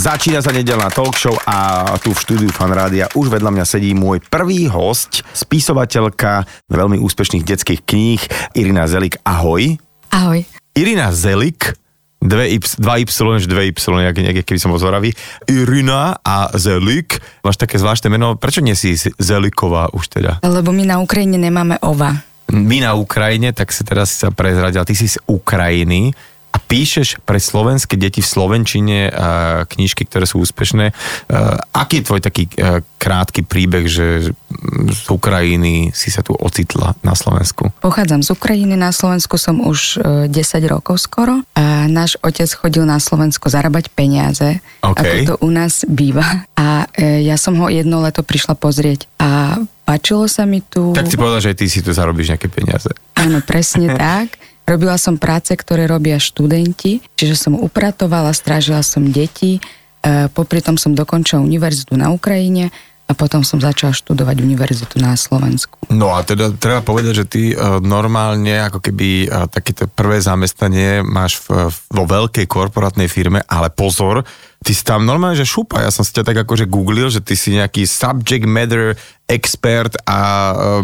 [0.00, 4.24] Začína sa nedelná talk show a tu v štúdiu Fanrádia už vedľa mňa sedí môj
[4.32, 8.16] prvý host, spisovateľka veľmi úspešných detských kníh
[8.56, 9.20] Irina Zelik.
[9.28, 9.76] Ahoj.
[10.08, 10.40] Ahoj.
[10.72, 11.76] Irina Zelik,
[12.24, 15.12] 2Y, 2Y, 2Y, jak, jak, keby som bol zoravý.
[15.44, 17.20] Irina a Zelik.
[17.44, 18.40] Máš také zvláštne meno.
[18.40, 20.40] Prečo nie si Zeliková už teda?
[20.40, 22.24] Lebo my na Ukrajine nemáme ova.
[22.48, 26.16] My na Ukrajine, tak si teraz sa prezradila, ty si z Ukrajiny
[26.50, 29.12] a píšeš pre slovenské deti v Slovenčine uh,
[29.70, 30.90] knižky, ktoré sú úspešné.
[30.90, 34.34] Uh, aký je tvoj taký uh, krátky príbeh, že
[34.90, 37.70] z Ukrajiny si sa tu ocitla na Slovensku?
[37.78, 40.34] Pochádzam z Ukrajiny, na Slovensku som už uh, 10
[40.66, 44.98] rokov skoro a náš otec chodil na Slovensko zarábať peniaze, okay.
[44.98, 46.50] ako to u nás býva.
[46.58, 49.56] A ja som ho jedno leto prišla pozrieť a
[49.90, 50.92] páčilo sa mi tu...
[50.92, 52.92] Tak si povedal, že aj ty si tu zarobíš nejaké peniaze.
[53.18, 54.38] Áno, presne tak.
[54.68, 60.78] Robila som práce, ktoré robia študenti, čiže som upratovala, strážila som deti, e, popri tom
[60.78, 62.70] som dokončila univerzitu na Ukrajine
[63.10, 65.82] a potom som začala študovať univerzitu na Slovensku.
[65.90, 71.02] No a teda treba povedať, že ty e, normálne ako keby e, takéto prvé zamestnanie
[71.02, 74.22] máš v, vo veľkej korporátnej firme, ale pozor,
[74.60, 77.32] ty si tam normálne, že šupa, ja som si ťa tak akože googlil, že ty
[77.32, 78.92] si nejaký subject matter
[79.24, 80.18] expert a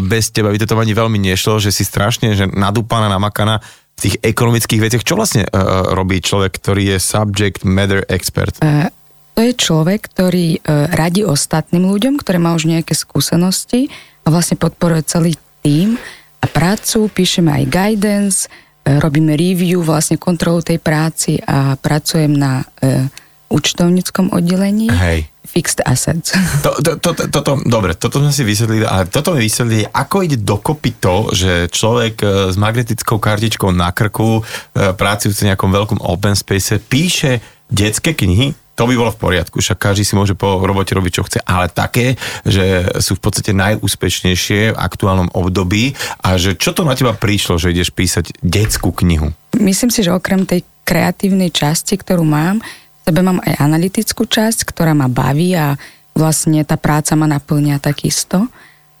[0.01, 3.61] bez teba by to ani veľmi nešlo, že si strašne že nadúpaná, namakaná
[3.97, 5.03] v tých ekonomických veciach.
[5.05, 8.57] Čo vlastne uh, robí človek, ktorý je subject matter expert?
[8.61, 8.89] Uh,
[9.37, 13.89] to je človek, ktorý uh, radí ostatným ľuďom, ktoré má už nejaké skúsenosti
[14.25, 15.97] a vlastne podporuje celý tým
[16.41, 18.39] a prácu, píšeme aj guidance,
[18.85, 23.05] robíme review, vlastne kontrolu tej práci a pracujem na uh,
[23.47, 24.91] účtovníckom oddelení.
[24.91, 26.35] Hej fixed assets.
[26.67, 30.15] To, to, to, to, to, dobre, toto sme si vysvetlili, ale toto mi vysvetlili, ako
[30.27, 35.71] ide dokopy to, že človek e, s magnetickou kartičkou na krku, e, pracujúci v nejakom
[35.71, 37.39] veľkom open space, píše
[37.71, 41.25] detské knihy, to by bolo v poriadku, však každý si môže po robote robiť, čo
[41.25, 42.13] chce, ale také,
[42.45, 47.57] že sú v podstate najúspešnejšie v aktuálnom období a že čo to na teba prišlo,
[47.57, 49.33] že ideš písať detskú knihu?
[49.57, 52.61] Myslím si, že okrem tej kreatívnej časti, ktorú mám,
[53.07, 55.79] sebe mám aj analytickú časť, ktorá ma baví a
[56.11, 58.51] vlastne tá práca ma naplňa takisto.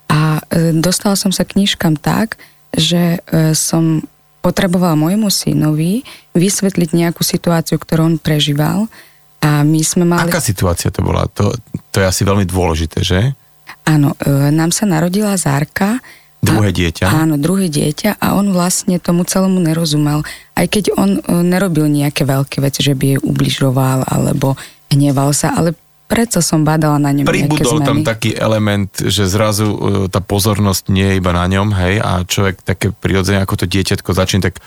[0.07, 2.39] A e, dostala som sa knižkam tak,
[2.71, 3.99] že e, som
[4.39, 8.87] potrebovala môjmu synovi vysvetliť nejakú situáciu, ktorú on prežíval.
[9.43, 10.31] A my sme mali...
[10.31, 11.27] Aká situácia to bola?
[11.35, 11.51] To,
[11.91, 13.35] to je asi veľmi dôležité, že?
[13.83, 15.99] Áno, e, nám sa narodila Zárka,
[16.37, 17.05] Druhé dieťa?
[17.09, 20.21] Áno, druhé dieťa a on vlastne tomu celému nerozumel.
[20.53, 24.53] Aj keď on e, nerobil nejaké veľké veci, že by jej ubližoval alebo
[24.93, 25.73] hneval sa, ale
[26.07, 29.77] predsa som badala na ňom Pribudol tam taký element, že zrazu uh,
[30.07, 34.15] tá pozornosť nie je iba na ňom, hej, a človek také prirodzene ako to dieťatko
[34.15, 34.63] začne tak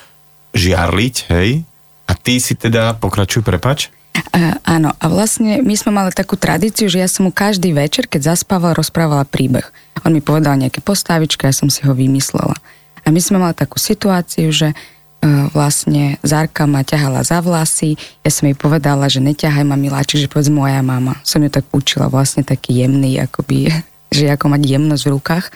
[0.53, 1.64] žiarliť, hej,
[2.04, 3.88] a ty si teda, pokračuj, prepač?
[4.30, 8.06] Uh, áno, a vlastne my sme mali takú tradíciu, že ja som mu každý večer,
[8.06, 9.66] keď zaspával, rozprávala príbeh.
[10.06, 12.54] On mi povedal nejaké postavičky, ja som si ho vymyslela.
[13.02, 18.30] A my sme mali takú situáciu, že uh, vlastne Zárka ma ťahala za vlasy, ja
[18.30, 21.18] som jej povedala, že neťahaj ma miláčik, že povedz moja mama.
[21.26, 23.66] Som ju tak učila, vlastne taký jemný, akoby,
[24.14, 25.47] že ako mať jemnosť v rukách.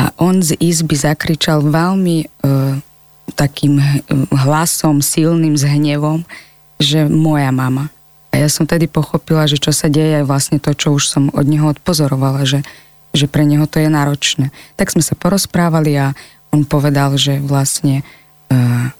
[0.00, 2.80] A on z izby zakričal veľmi uh,
[3.36, 3.76] takým
[4.32, 6.24] hlasom, silným, s hnevom,
[6.80, 7.92] že moja mama.
[8.38, 11.46] Ja som tedy pochopila, že čo sa deje je vlastne to, čo už som od
[11.46, 12.62] neho odpozorovala, že,
[13.10, 14.54] že pre neho to je náročné.
[14.78, 16.06] Tak sme sa porozprávali a
[16.54, 18.06] on povedal, že vlastne
[18.48, 18.94] uh,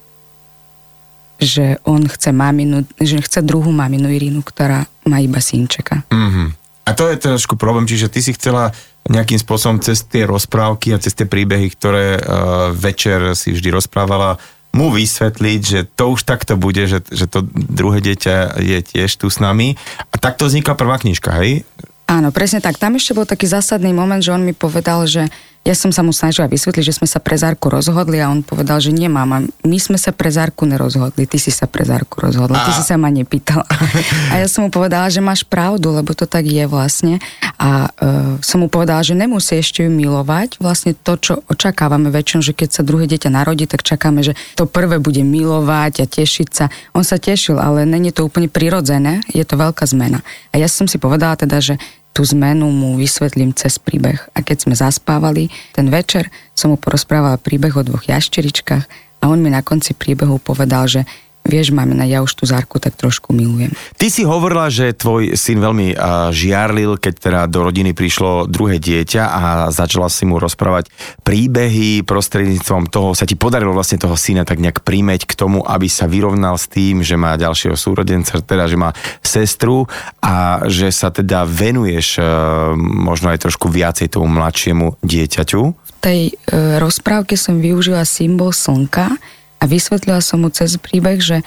[1.39, 6.03] že on chce maminu, že chce druhú maminu Irínu, ktorá má iba synčeka.
[6.11, 6.49] Mm-hmm.
[6.83, 8.75] A to je trošku problém, čiže ty si chcela
[9.07, 14.37] nejakým spôsobom cez tie rozprávky a cez tie príbehy, ktoré uh, večer si vždy rozprávala,
[14.79, 19.27] mu vysvetliť, že to už takto bude, že, že to druhé dieťa je tiež tu
[19.27, 19.75] s nami.
[19.99, 21.67] A takto vznikla prvá knižka, hej?
[22.07, 22.79] Áno, presne tak.
[22.79, 25.27] Tam ešte bol taký zásadný moment, že on mi povedal, že
[25.67, 28.81] ja som sa mu snažila vysvetliť, že sme sa pre Zárku rozhodli a on povedal,
[28.81, 32.65] že nie mama, my sme sa pre Zárku nerozhodli, ty si sa pre Zárku rozhodla,
[32.65, 33.69] ty si sa ma nepýtala.
[34.33, 37.21] A ja som mu povedala, že máš pravdu, lebo to tak je vlastne.
[37.61, 40.57] A uh, som mu povedala, že nemusí ešte ju milovať.
[40.63, 44.65] Vlastne to, čo očakávame väčšinou, že keď sa druhé dieťa narodí, tak čakáme, že to
[44.65, 46.73] prvé bude milovať a tešiť sa.
[46.97, 50.25] On sa tešil, ale není to úplne prirodzené, je to veľká zmena.
[50.55, 51.77] A ja som si povedala teda, že
[52.19, 54.19] tú zmenu mu vysvetlím cez príbeh.
[54.35, 58.85] A keď sme zaspávali, ten večer som mu porozprávala príbeh o dvoch jašteričkách
[59.23, 61.07] a on mi na konci príbehu povedal, že
[61.47, 63.73] vieš, mamina, ja už tú Zárku tak trošku milujem.
[63.97, 65.97] Ty si hovorila, že tvoj syn veľmi
[66.33, 69.43] žiarlil, keď teda do rodiny prišlo druhé dieťa a
[69.73, 70.93] začala si mu rozprávať
[71.25, 75.89] príbehy prostredníctvom toho, sa ti podarilo vlastne toho syna tak nejak prímeť k tomu, aby
[75.89, 78.93] sa vyrovnal s tým, že má ďalšieho súrodenca, teda že má
[79.25, 79.89] sestru
[80.21, 85.63] a že sa teda venuješ uh, možno aj trošku viacej tomu mladšiemu dieťaťu.
[85.75, 89.19] V tej uh, rozprávke som využila symbol slnka,
[89.59, 91.45] a vysvetlila som mu cez príbeh, že e,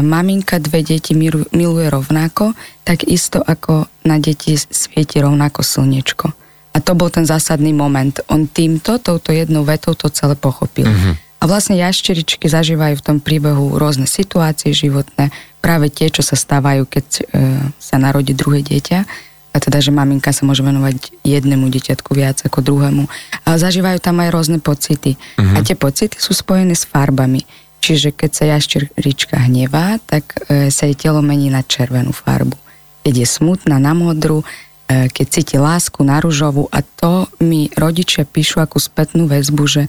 [0.00, 1.12] maminka dve deti
[1.52, 6.26] miluje rovnako, tak isto ako na deti svieti rovnako slnečko.
[6.72, 8.24] A to bol ten zásadný moment.
[8.32, 10.88] On týmto, touto jednou vetou to celé pochopil.
[10.88, 11.14] Mm-hmm.
[11.42, 15.28] A vlastne jašteričky zažívajú v tom príbehu rôzne situácie životné,
[15.60, 17.22] práve tie, čo sa stávajú, keď e,
[17.76, 19.04] sa narodí druhé dieťa
[19.52, 23.04] a teda, že maminka sa môže venovať jednému dieťatku viac ako druhému.
[23.44, 25.20] Ale zažívajú tam aj rôzne pocity.
[25.36, 25.56] Uh-huh.
[25.56, 27.44] A tie pocity sú spojené s farbami.
[27.84, 32.56] Čiže keď sa jašterička hnevá, tak e, sa jej telo mení na červenú farbu.
[33.04, 34.40] Keď je smutná na modru,
[34.88, 39.82] e, keď cíti lásku na ružovú a to mi rodičia píšu ako spätnú väzbu, že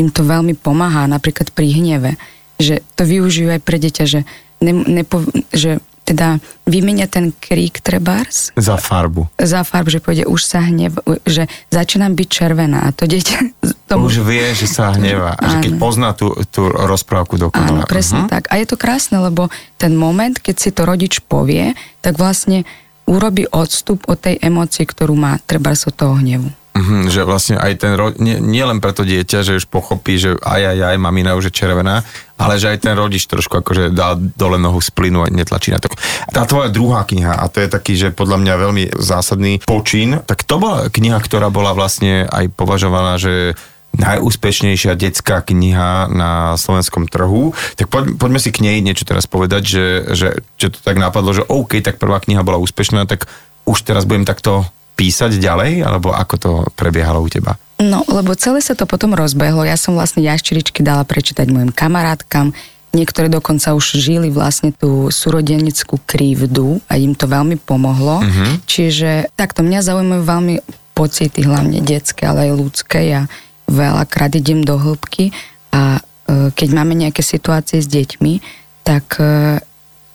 [0.00, 2.16] im to veľmi pomáha napríklad pri hneve.
[2.56, 4.20] Že to využijú aj pre dieťa, že,
[4.64, 5.20] ne, nepo,
[5.52, 8.50] že teda vymenia ten krík trebárs.
[8.58, 9.30] Za farbu.
[9.38, 13.38] Za farbu, že pôjde, už sa hnev, že začínam byť červená a to dieťa...
[13.90, 14.06] Tomu...
[14.06, 17.82] Už vie, že sa hnevá že keď pozná tú, tú rozprávku dokonale.
[17.82, 18.30] Áno, presne uh-huh.
[18.30, 18.46] tak.
[18.46, 19.50] A je to krásne, lebo
[19.82, 22.62] ten moment, keď si to rodič povie, tak vlastne
[23.10, 26.54] urobí odstup od tej emócie, ktorú má treba od toho hnevu.
[26.70, 30.16] Mm-hmm, že vlastne aj ten, ro- nie, nie len pre to dieťa, že už pochopí,
[30.16, 32.06] že aj, aj, aj, mamina už je červená,
[32.38, 35.90] ale že aj ten rodič trošku akože dá dole nohu z a netlačí na to.
[36.30, 40.46] Tá tvoja druhá kniha, a to je taký, že podľa mňa veľmi zásadný počin, tak
[40.46, 43.58] to bola kniha, ktorá bola vlastne aj považovaná, že
[43.90, 47.50] najúspešnejšia detská kniha na slovenskom trhu.
[47.74, 51.34] Tak poď, poďme si k nej niečo teraz povedať, že, že, že to tak napadlo,
[51.34, 53.26] že OK, tak prvá kniha bola úspešná, tak
[53.66, 54.70] už teraz budem takto
[55.00, 57.56] písať ďalej, alebo ako to prebiehalo u teba?
[57.80, 59.64] No, lebo celé sa to potom rozbehlo.
[59.64, 62.52] Ja som vlastne jaščeričky dala prečítať mojim kamarátkam.
[62.92, 68.20] Niektoré dokonca už žili vlastne tú súrodenickú krivdu a im to veľmi pomohlo.
[68.20, 68.50] Uh-huh.
[68.68, 70.54] Čiže takto mňa zaujímajú veľmi
[70.92, 72.98] pocity, hlavne detské, ale aj ľudské.
[73.08, 73.24] Ja
[73.70, 75.32] veľakrát idem do hĺbky
[75.72, 78.42] a e, keď máme nejaké situácie s deťmi,
[78.82, 79.62] tak, e,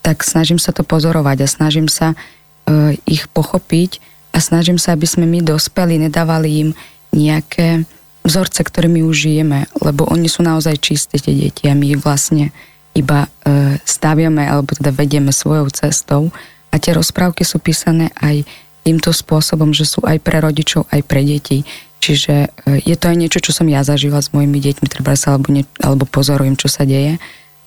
[0.04, 3.98] tak snažím sa to pozorovať a snažím sa e, ich pochopiť
[4.36, 6.68] a snažím sa, aby sme my dospeli, nedávali im
[7.16, 7.88] nejaké
[8.20, 12.52] vzorce, ktoré my užijeme, lebo oni sú naozaj čisté tie deti a my vlastne
[12.92, 16.28] iba e, staviame alebo teda vedieme svojou cestou
[16.68, 18.44] a tie rozprávky sú písané aj
[18.84, 21.64] týmto spôsobom, že sú aj pre rodičov, aj pre deti.
[22.02, 22.48] Čiže e,
[22.84, 25.64] je to aj niečo, čo som ja zažila s mojimi deťmi, treba sa alebo, ne,
[25.80, 27.16] alebo pozorujem, čo sa deje.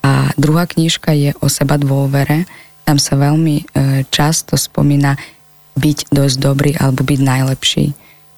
[0.06, 2.46] A druhá knižka je o seba dôvere.
[2.84, 3.64] Tam sa veľmi e,
[4.12, 5.18] často spomína
[5.80, 7.86] byť dosť dobrý alebo byť najlepší.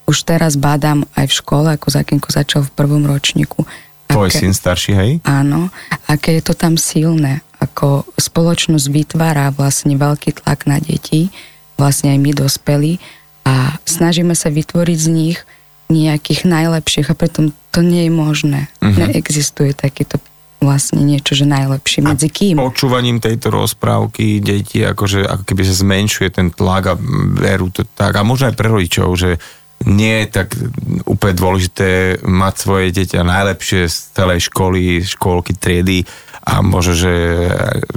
[0.05, 3.65] Už teraz bádam aj v škole, ako Zakinko začal v prvom ročníku.
[4.09, 5.11] Tvoj aké, syn starší, hej?
[5.25, 5.73] Áno,
[6.05, 11.31] aké je to tam silné, ako spoločnosť vytvára vlastne veľký tlak na deti,
[11.79, 12.93] vlastne aj my dospelí
[13.47, 15.39] a snažíme sa vytvoriť z nich
[15.91, 18.61] nejakých najlepších a preto to nie je možné.
[18.79, 18.95] Uh-huh.
[18.95, 20.19] Neexistuje takýto
[20.61, 22.05] vlastne niečo, že najlepšie.
[22.05, 22.61] Medzi kým?
[22.61, 26.95] počúvaním tejto rozprávky deti akože, ako keby sa zmenšuje ten tlak a
[27.35, 28.13] verú to tak.
[28.13, 29.41] A možno aj pre rodičov, že
[29.89, 30.53] nie je tak
[31.09, 36.05] úplne dôležité mať svoje dieťa najlepšie z celej školy, školky, triedy
[36.45, 37.13] a možno, že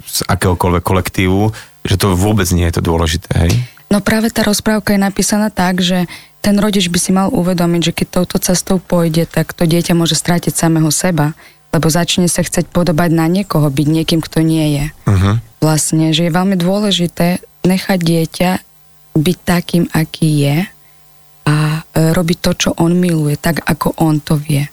[0.08, 1.52] z akéhokoľvek kolektívu,
[1.84, 3.52] že to vôbec nie je to dôležité, hej?
[3.92, 6.08] No práve tá rozprávka je napísaná tak, že
[6.40, 10.16] ten rodič by si mal uvedomiť, že keď touto cestou pôjde, tak to dieťa môže
[10.16, 11.32] strátiť samého seba
[11.74, 14.86] lebo začne sa chcieť podobať na niekoho, byť niekým, kto nie je.
[15.10, 15.42] Uh-huh.
[15.58, 18.50] Vlastne, že je veľmi dôležité nechať dieťa
[19.18, 20.56] byť takým, aký je
[21.44, 24.70] a e, robiť to, čo on miluje, tak ako on to vie.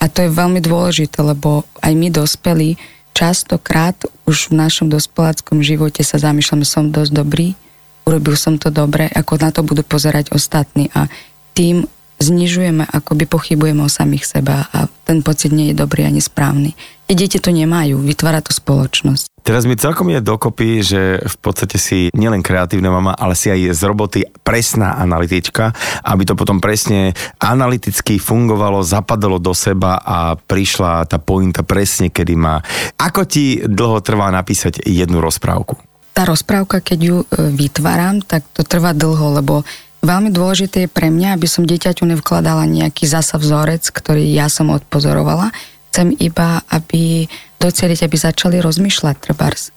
[0.00, 2.80] A to je veľmi dôležité, lebo aj my dospelí
[3.12, 7.58] častokrát už v našom dospeláckom živote sa zamýšľame, som dosť dobrý,
[8.06, 11.10] urobil som to dobre, ako na to budú pozerať ostatní a
[11.52, 11.84] tým
[12.18, 16.74] znižujeme, akoby pochybujeme o samých seba a ten pocit nie je dobrý ani správny.
[17.08, 19.40] Tie deti to nemajú, vytvára to spoločnosť.
[19.40, 23.72] Teraz mi celkom je dokopy, že v podstate si nielen kreatívna mama, ale si aj
[23.72, 25.72] z roboty presná analytička,
[26.04, 32.36] aby to potom presne analyticky fungovalo, zapadalo do seba a prišla tá pointa presne, kedy
[32.36, 32.60] má.
[33.00, 35.80] Ako ti dlho trvá napísať jednu rozprávku?
[36.12, 39.62] Tá rozprávka, keď ju e, vytváram, tak to trvá dlho, lebo
[39.98, 44.70] Veľmi dôležité je pre mňa, aby som dieťaťu nevkladala nejaký zasa vzorec, ktorý ja som
[44.70, 45.50] odpozorovala.
[45.90, 47.26] Chcem iba, aby
[47.58, 49.74] doceliť, aby začali rozmýšľať trebárs.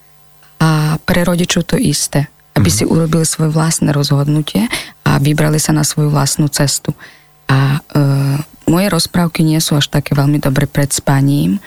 [0.62, 2.75] A pre rodičov to isté, aby mm.
[2.78, 4.70] si urobili svoje vlastné rozhodnutie
[5.01, 6.94] a vybrali sa na svoju vlastnú cestu.
[7.50, 8.00] A e,
[8.70, 11.58] moje rozprávky nie sú až také veľmi dobre pred spaním.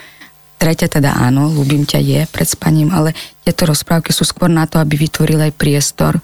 [0.62, 4.78] Tretia teda áno, ľúbim ťa je pred spaním, ale tieto rozprávky sú skôr na to,
[4.78, 6.22] aby vytvorili aj priestor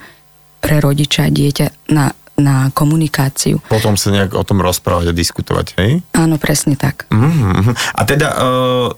[0.62, 3.60] pre rodiča a dieťa na na komunikáciu.
[3.68, 5.90] Potom sa nejak o tom rozprávať a diskutovať, hej?
[6.16, 7.04] Áno, presne tak.
[7.12, 7.76] Mm-hmm.
[7.94, 8.88] A teda uh,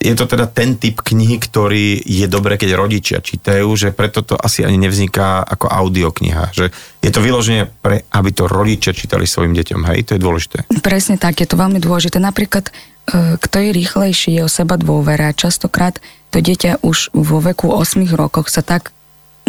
[0.00, 4.34] je to teda ten typ knihy, ktorý je dobré, keď rodičia čítajú, že preto to
[4.34, 6.56] asi ani nevzniká ako audiokniha.
[6.56, 6.72] Že
[7.04, 10.08] je to vyloženie pre, aby to rodičia čítali svojim deťom, hej?
[10.08, 10.58] To je dôležité.
[10.80, 12.16] Presne tak, je to veľmi dôležité.
[12.18, 15.36] Napríklad, uh, kto je rýchlejší, je o seba dôvera.
[15.36, 16.00] Častokrát
[16.32, 18.92] to dieťa už vo veku 8 rokoch sa tak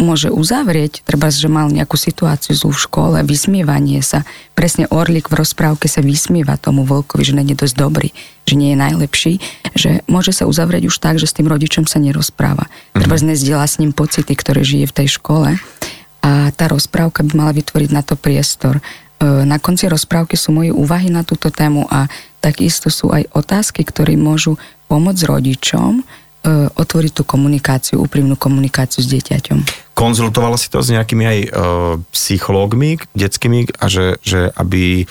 [0.00, 4.24] môže uzavrieť, treba, že mal nejakú situáciu zlú v škole, vysmievanie sa.
[4.56, 8.08] Presne Orlik v rozprávke sa vysmieva tomu Vlkovi, že je dosť dobrý,
[8.48, 9.32] že nie je najlepší,
[9.76, 12.66] že môže sa uzavrieť už tak, že s tým rodičom sa nerozpráva.
[12.66, 12.96] Mm-hmm.
[12.96, 15.60] Treba nezdiela s ním pocity, ktoré žije v tej škole
[16.20, 18.80] a tá rozprávka by mala vytvoriť na to priestor.
[18.80, 18.82] E,
[19.24, 22.08] na konci rozprávky sú moje úvahy na túto tému a
[22.40, 26.04] takisto sú aj otázky, ktoré môžu pomôcť rodičom
[26.48, 29.92] otvoriť tú komunikáciu, úprimnú komunikáciu s dieťaťom.
[29.92, 31.50] Konzultovala si to s nejakými aj uh,
[32.16, 35.04] psychológmi detskými a že, že aby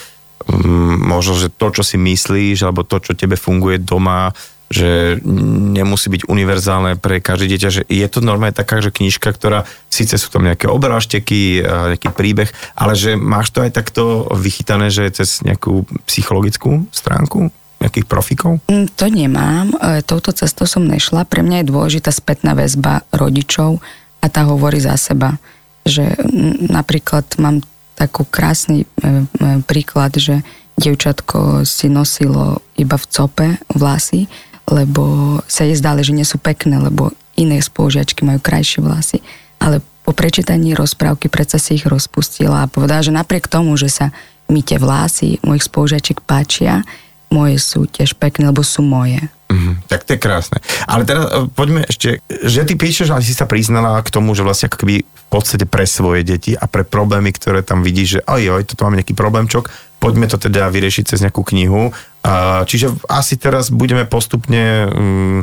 [0.49, 4.33] um, možno, že to, čo si myslíš, alebo to, čo tebe funguje doma,
[4.69, 9.65] že nemusí byť univerzálne pre každé dieťa, že je to normálne taká, že knižka, ktorá
[9.89, 15.09] síce sú tam nejaké obrážteky, nejaký príbeh, ale že máš to aj takto vychytané, že
[15.09, 17.49] cez nejakú psychologickú stránku?
[17.79, 18.59] Nejakých profikov?
[18.67, 21.23] Mm, to nemám, e, touto cestou som nešla.
[21.25, 23.79] Pre mňa je dôležitá spätná väzba rodičov
[24.19, 25.39] a tá hovorí za seba.
[25.87, 26.19] Že
[26.69, 27.63] napríklad mám
[27.95, 30.43] takú krásny e, e, príklad, že
[30.79, 34.27] dievčatko si nosilo iba v cope vlasy,
[34.69, 39.19] lebo sa jej zdali, že nie sú pekné, lebo iné spolužiačky majú krajšie vlasy.
[39.59, 44.15] Ale po prečítaní rozprávky predsa si ich rozpustila a povedala, že napriek tomu, že sa
[44.49, 46.81] mi tie vlasy mojich spolužiačiek páčia,
[47.29, 49.21] moje sú tiež pekné, lebo sú moje.
[49.49, 50.61] Mm, tak to je krásne.
[50.85, 54.45] Ale teraz e, poďme ešte, že ty píšeš, ale si sa priznala k tomu, že
[54.45, 58.21] vlastne ako keby v podstate pre svoje deti a pre problémy, ktoré tam vidíš, že
[58.25, 61.93] oj, oj, toto máme nejaký problémčok, poďme to teda vyriešiť cez nejakú knihu.
[62.65, 65.39] Čiže asi teraz budeme postupne um,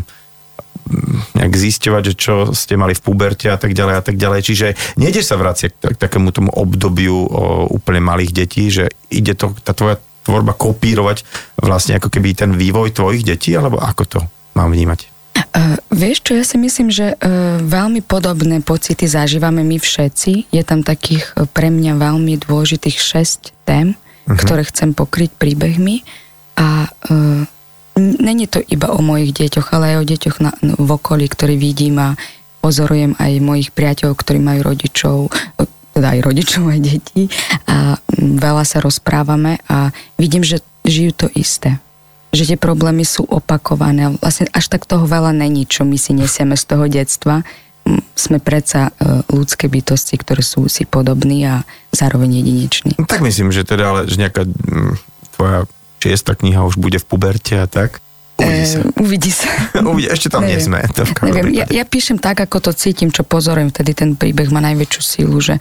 [1.34, 4.40] nejak zisťovať, že čo ste mali v puberte a tak ďalej a tak ďalej.
[4.42, 4.66] Čiže
[4.98, 7.26] nejdeš sa vráciť k, takému tomu obdobiu
[7.70, 11.23] úplne malých detí, že ide to, tá tvoja tvorba kopírovať
[11.62, 14.18] vlastne ako keby ten vývoj tvojich detí, alebo ako to
[14.59, 15.14] mám vnímať?
[15.37, 20.50] Uh, vieš čo, ja si myslím, že uh, veľmi podobné pocity zažívame my všetci.
[20.52, 24.37] Je tam takých uh, pre mňa veľmi dôležitých šesť tém, uh-huh.
[24.37, 26.02] ktoré chcem pokryť príbehmi
[26.56, 27.45] a uh,
[28.00, 32.00] není to iba o mojich deťoch, ale aj o deťoch na, v okolí, ktorý vidím
[32.00, 32.16] a
[32.61, 35.16] pozorujem aj mojich priateľov, ktorí majú rodičov,
[35.96, 37.32] teda aj rodičov, aj detí
[37.64, 41.80] a veľa sa rozprávame a vidím, že žijú to isté.
[42.36, 44.12] Že tie problémy sú opakované.
[44.20, 47.48] Vlastne až tak toho veľa není, čo my si nesieme z toho detstva.
[48.12, 51.64] Sme predsa e, ľudské bytosti, ktoré sú si podobní a
[51.96, 52.98] zároveň jedineční.
[53.00, 54.44] No, tak myslím, že teda ale že nejaká
[55.38, 55.64] tvoja
[56.02, 58.04] šiesta kniha už bude v puberte a tak.
[58.36, 58.78] Uvidí sa.
[58.84, 59.48] E, uvidí sa.
[59.92, 60.60] uvidí, ešte tam neviem.
[60.60, 60.78] nie sme.
[60.92, 61.56] To neviem.
[61.56, 65.40] Ja, ja píšem tak, ako to cítim, čo pozorujem, vtedy ten príbeh má najväčšiu sílu,
[65.40, 65.56] že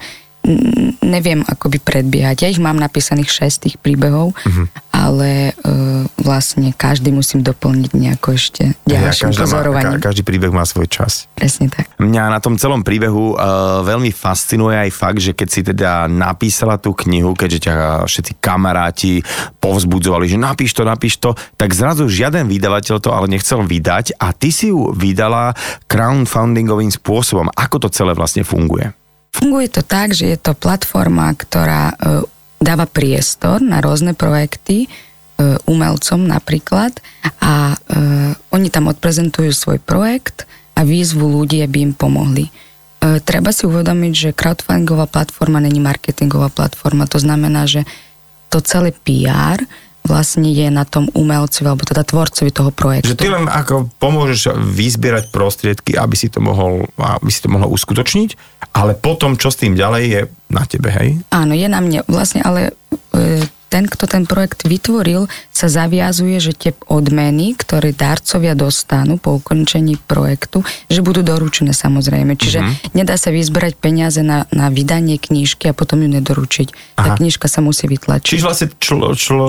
[1.02, 2.36] neviem akoby predbiehať.
[2.46, 4.66] Ja ich mám napísaných šest tých príbehov, uh-huh.
[4.94, 9.98] ale uh, vlastne každý musím doplniť nejako ešte ďalším ja, pozorovaním.
[9.98, 11.26] Má, každý príbeh má svoj čas.
[11.34, 11.90] Presne tak.
[11.98, 16.78] Mňa na tom celom príbehu uh, veľmi fascinuje aj fakt, že keď si teda napísala
[16.78, 17.74] tú knihu, keďže ťa
[18.06, 19.22] všetci kamaráti
[19.58, 24.30] povzbudzovali, že napíš to, napíš to, tak zrazu žiaden vydavateľ to ale nechcel vydať a
[24.30, 25.54] ty si ju vydala
[25.90, 27.50] crowdfundingovým spôsobom.
[27.54, 29.05] Ako to celé vlastne funguje?
[29.36, 32.24] Funguje to tak, že je to platforma, ktorá e,
[32.56, 34.88] dáva priestor na rôzne projekty, e,
[35.68, 36.96] umelcom napríklad
[37.44, 37.96] a e,
[38.56, 42.48] oni tam odprezentujú svoj projekt a výzvu ľudí, aby im pomohli.
[43.22, 47.86] Treba si uvedomiť, že crowdfundingová platforma není marketingová platforma, to znamená, že
[48.50, 49.62] to celé PR
[50.06, 53.12] vlastne je na tom umelcovi, alebo teda tvorcovi toho projektu.
[53.12, 57.66] Že ty len ako pomôžeš vyzbierať prostriedky, aby si to mohol, aby si to mohlo
[57.68, 61.18] uskutočniť, ale potom, čo s tým ďalej, je na tebe, hej?
[61.34, 62.06] Áno, je na mne.
[62.06, 62.72] Vlastne, ale
[63.12, 69.38] e, ten, kto ten projekt vytvoril, sa zaviazuje, že tie odmeny, ktoré darcovia dostanú po
[69.42, 72.38] ukončení projektu, že budú doručené samozrejme.
[72.38, 72.94] Čiže uh-huh.
[72.94, 76.98] nedá sa vyzberať peniaze na, na vydanie knižky a potom ju nedoručiť.
[76.98, 77.02] Aha.
[77.02, 78.32] Tá knižka sa musí vytlačiť.
[78.32, 79.46] Čiže vlastne člo, člo,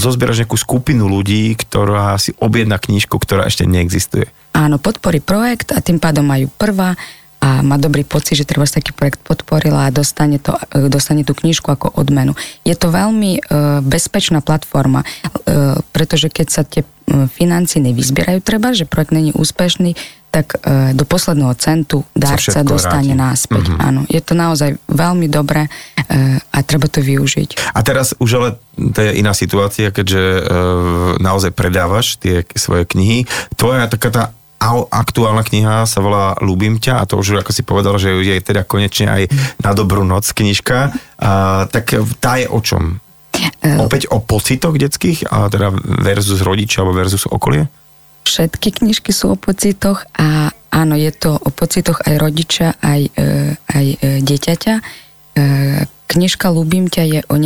[0.00, 4.32] zozbieraš nejakú skupinu ľudí, ktorá si objedná knižku, ktorá ešte neexistuje.
[4.56, 6.96] Áno, podporí projekt a tým pádom majú prvá
[7.40, 11.36] a má dobrý pocit, že treba taký projekt podporila a dostane, to, e, dostane tú
[11.36, 12.32] knižku ako odmenu.
[12.64, 13.40] Je to veľmi e,
[13.84, 19.94] bezpečná platforma, e, pretože keď sa tie financie nevyzbierajú treba, že projekt není úspešný,
[20.34, 20.58] tak
[20.92, 23.22] do posledného centu dárca dostane vráti.
[23.24, 23.64] náspäť.
[23.70, 23.86] Mm-hmm.
[23.88, 25.70] Áno, je to naozaj veľmi dobré
[26.50, 27.72] a treba to využiť.
[27.72, 30.50] A teraz už ale to je iná situácia, keďže
[31.22, 33.24] naozaj predávaš tie svoje knihy.
[33.54, 34.24] Tvoja taká tá
[34.88, 38.64] aktuálna kniha sa volá Ľúbim ťa a to už ako si povedal, že je teda
[38.64, 39.22] konečne aj
[39.60, 40.96] na dobrú noc knižka.
[41.20, 42.98] A, tak tá je o čom?
[43.36, 45.68] Uh, Opäť o pocitoch detských, a teda
[46.00, 47.68] versus rodičia alebo versus okolie?
[48.26, 53.28] Všetky knižky sú o pocitoch a áno, je to o pocitoch aj rodiča, aj, e,
[53.54, 54.74] aj e, dieťaťa.
[54.74, 54.82] E,
[56.10, 57.36] knižka Ľúbim ťa je o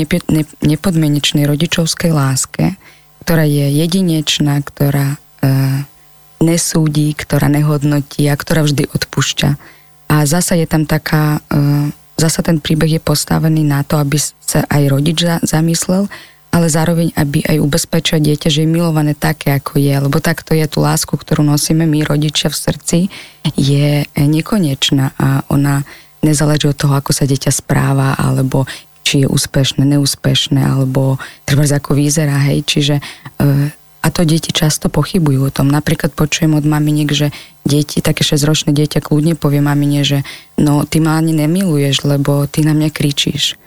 [0.65, 2.81] nepodmenečnej rodičovskej láske,
[3.29, 5.85] ktorá je jedinečná, ktorá e,
[6.41, 9.51] nesúdi, ktorá nehodnotí a ktorá vždy odpúšťa.
[10.11, 14.65] A zasa je tam taká, e, zasa ten príbeh je postavený na to, aby sa
[14.67, 16.11] aj rodič zamyslel,
[16.51, 19.95] ale zároveň, aby aj ubezpečil dieťa, že je milované také, ako je.
[19.95, 22.99] Lebo takto je tú lásku, ktorú nosíme my, rodičia v srdci,
[23.55, 25.87] je nekonečná a ona
[26.27, 28.67] nezáleží od toho, ako sa dieťa správa, alebo
[29.07, 32.67] či je úspešné, neúspešné, alebo treba ako vyzerá, hej.
[32.67, 33.03] Čiže e,
[34.01, 35.69] a to deti často pochybujú o tom.
[35.69, 37.29] Napríklad počujem od maminiek, že
[37.69, 40.25] deti, také 6-ročné dieťa kľudne povie mamine, že
[40.57, 43.61] no ty ma ani nemiluješ, lebo ty na mňa kričíš.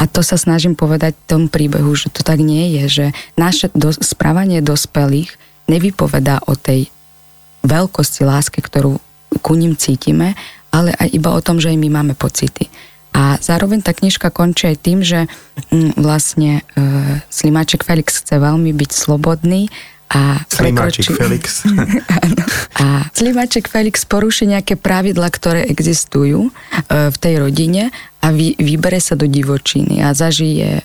[0.00, 3.06] A to sa snažím povedať v tom príbehu, že to tak nie je, že
[3.36, 5.36] naše do, správanie dospelých
[5.68, 6.88] nevypovedá o tej
[7.66, 8.96] veľkosti lásky, ktorú
[9.44, 10.38] ku ním cítime,
[10.72, 12.70] ale aj iba o tom, že aj my máme pocity.
[13.20, 15.28] A zároveň tá knižka končí aj tým, že
[15.68, 16.80] mm, vlastne e,
[17.28, 19.68] Slimáček Felix chce veľmi byť slobodný
[20.08, 21.68] a Slimáček Felix.
[22.82, 26.52] a Slimáček Felix poruší nejaké pravidla, ktoré existujú e,
[27.12, 27.92] v tej rodine
[28.24, 30.82] a vy, vybere sa do divočiny a zažije e,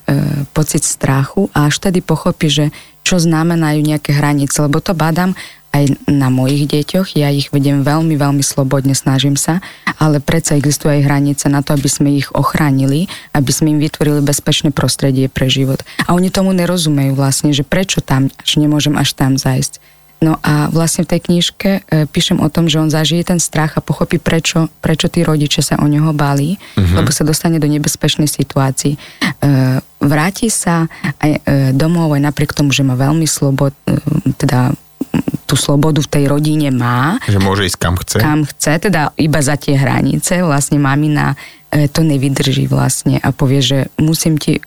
[0.51, 2.65] pocit strachu a až tedy pochopí, že
[3.08, 5.40] čo znamenajú nejaké hranice, lebo to badám
[5.75, 7.20] aj na mojich deťoch.
[7.20, 9.59] Ja ich vedem veľmi, veľmi slobodne, snažím sa,
[10.00, 14.24] ale predsa existujú aj hranice na to, aby sme ich ochránili, aby sme im vytvorili
[14.24, 15.83] bezpečné prostredie pre život.
[16.07, 19.83] A oni tomu nerozumejú vlastne, že prečo tam, až nemôžem až tam zajsť.
[20.24, 23.75] No a vlastne v tej knižke e, píšem o tom, že on zažije ten strach
[23.75, 27.03] a pochopí, prečo, prečo tí rodiče sa o neho báli, uh-huh.
[27.03, 28.96] lebo sa dostane do nebezpečnej situácii.
[28.96, 29.00] E,
[30.00, 30.88] vráti sa
[31.20, 31.40] aj e,
[31.75, 33.75] domov aj napriek tomu, že má veľmi slobod,
[34.40, 34.72] teda
[35.55, 37.15] tú slobodu v tej rodine má.
[37.24, 38.18] Že môže ísť kam chce.
[38.20, 40.44] Kam chce, teda iba za tie hranice.
[40.44, 41.39] Vlastne mamina
[41.72, 44.59] e, to nevydrží vlastne a povie, že musím ti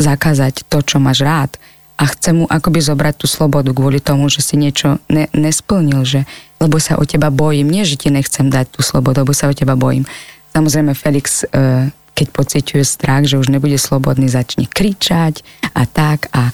[0.00, 1.52] zakázať to, čo máš rád
[2.00, 6.24] a chce mu akoby zobrať tú slobodu kvôli tomu, že si niečo ne, nesplnil, že
[6.56, 7.68] lebo sa o teba bojím.
[7.68, 10.08] Nie, že ti nechcem dať tú slobodu, lebo sa o teba bojím.
[10.56, 15.44] Samozrejme Felix, e, keď pociťuje strach, že už nebude slobodný, začne kričať
[15.76, 16.48] a tak a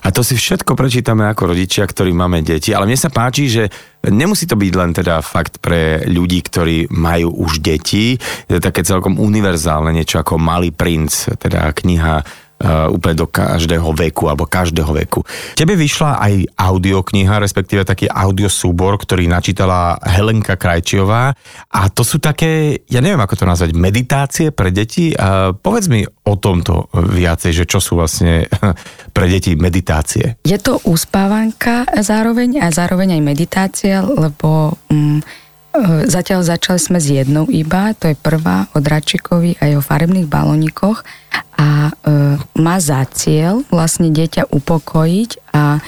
[0.00, 2.72] a to si všetko prečítame ako rodičia, ktorí máme deti.
[2.72, 3.68] Ale mne sa páči, že
[4.08, 8.16] nemusí to byť len teda fakt pre ľudí, ktorí majú už deti.
[8.48, 12.24] Je to také celkom univerzálne, niečo ako Malý princ, teda kniha
[12.60, 15.24] uh, úplne do každého veku alebo každého veku.
[15.56, 21.32] Tebe vyšla aj audiokniha, respektíve taký audiosúbor, ktorý načítala Helenka Krajčiová
[21.72, 25.12] a to sú také, ja neviem ako to nazvať, meditácie pre deti.
[25.16, 28.46] Uh, povedz mi o tomto viacej, že čo sú vlastne
[29.16, 30.38] pre deti meditácie.
[30.44, 35.18] Je to uspávanka zároveň a zároveň aj meditácia, lebo um,
[36.10, 41.06] Zatiaľ začali sme s jednou iba, to je prvá od Račikovi a jeho farebných balonikoch
[41.54, 41.92] a e,
[42.58, 45.80] má za cieľ vlastne dieťa upokojiť a e,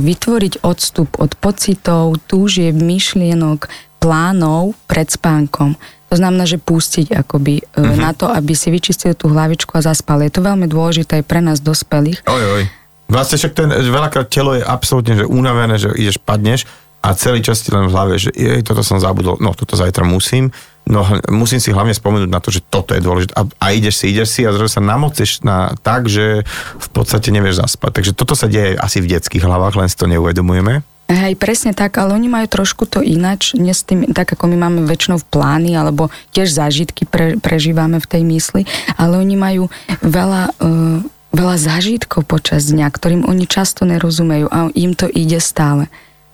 [0.00, 3.68] vytvoriť odstup od pocitov, túžieb, myšlienok,
[4.00, 5.76] plánov pred spánkom.
[6.08, 8.00] To znamená, že pustiť akoby uh-huh.
[8.00, 10.24] na to, aby si vyčistil tú hlavičku a zaspal.
[10.24, 12.24] Je to veľmi dôležité aj pre nás dospelých.
[12.26, 12.64] Oj, oj.
[13.06, 16.64] Vlastne však ten, veľakrát telo je absolútne že unavené, že ideš, padneš
[17.00, 20.04] a celý čas ti len v hlave, že jej, toto som zabudol, no toto zajtra
[20.04, 20.52] musím,
[20.84, 21.00] no
[21.32, 24.28] musím si hlavne spomenúť na to, že toto je dôležité a, a ideš si, ideš
[24.36, 26.44] si a zrazu sa namoceš na, tak, že
[26.76, 27.90] v podstate nevieš zaspať.
[27.96, 30.84] Takže toto sa deje asi v detských hlavách, len si to neuvedomujeme.
[31.10, 34.56] Hej, presne tak, ale oni majú trošku to inač, nie s tým, tak ako my
[34.62, 38.62] máme väčšinou v plány, alebo tiež zážitky pre, prežívame v tej mysli,
[38.94, 39.66] ale oni majú
[40.06, 45.86] veľa uh, veľa zážitkov počas dňa, ktorým oni často nerozumejú a im to ide stále.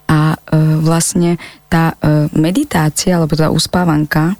[0.06, 4.38] A e, vlastne tá e, meditácia alebo tá uspávanka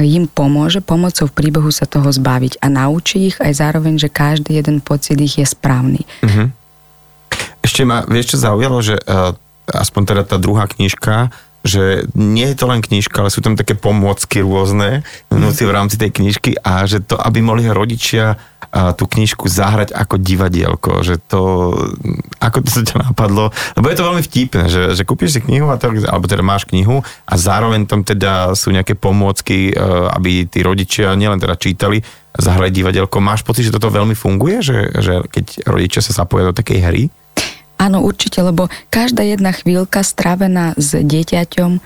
[0.00, 4.56] im pomôže pomocou v príbehu sa toho zbaviť a naučí ich aj zároveň, že každý
[4.56, 6.08] jeden pocit ich je správny.
[6.24, 6.46] Mm-hmm.
[7.60, 9.36] Ešte ma, vieš čo zaujalo, že uh,
[9.68, 11.28] aspoň teda tá druhá knižka,
[11.60, 16.00] že nie je to len knižka, ale sú tam také pomôcky rôzne vnúci v rámci
[16.00, 18.40] tej knižky a že to, aby mohli rodičia
[18.72, 21.76] a, tú knižku zahrať ako divadielko, že to,
[22.40, 25.76] ako to ťa napadlo, lebo je to veľmi vtipné, že, že kúpiš si knihu, a
[25.76, 29.74] to, alebo teda máš knihu a zároveň tam teda sú nejaké pomôcky, e,
[30.16, 32.00] aby tí rodičia nielen teda čítali,
[32.32, 33.20] zahrali divadielko.
[33.20, 37.04] Máš pocit, že toto veľmi funguje, že, že keď rodičia sa zapoja do takej hry?
[37.80, 41.80] Áno, určite, lebo každá jedna chvíľka strávená s dieťaťom e,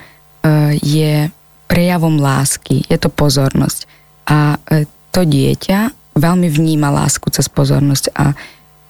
[0.83, 1.30] je
[1.70, 3.87] prejavom lásky, je to pozornosť.
[4.26, 8.35] A e, to dieťa veľmi vníma lásku cez pozornosť a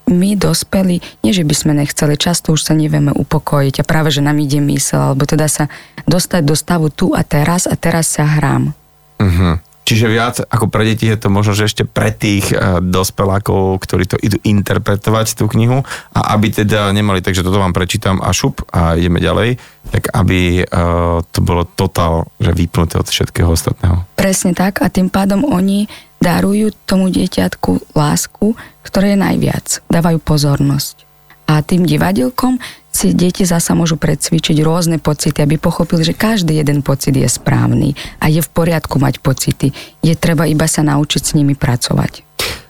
[0.05, 4.21] my dospeli, nie že by sme nechceli, často už sa nevieme upokojiť a práve, že
[4.21, 5.73] nám ide mysel, alebo teda sa
[6.05, 8.77] dostať do stavu tu a teraz a teraz sa hrám.
[9.17, 9.57] Uh-huh.
[9.85, 14.05] Čiže viac ako pre deti je to možno, že ešte pre tých uh, dospelákov, ktorí
[14.09, 15.85] to idú interpretovať tú knihu
[16.17, 19.61] a aby teda nemali, takže toto vám prečítam a šup a ideme ďalej,
[19.93, 24.09] tak aby uh, to bolo totál, že vypnuté od všetkého ostatného.
[24.17, 25.85] Presne tak a tým pádom oni
[26.17, 31.05] darujú tomu dieťatku lásku, ktoré je najviac, dávajú pozornosť.
[31.45, 32.57] A tým divadielkom
[32.95, 37.99] si deti zasa môžu predsvičiť rôzne pocity, aby pochopili, že každý jeden pocit je správny
[38.23, 39.75] a je v poriadku mať pocity.
[40.01, 42.23] Je treba iba sa naučiť s nimi pracovať.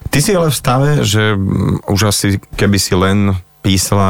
[0.09, 4.09] Ty si ale v stave, že mm, už asi keby si len písala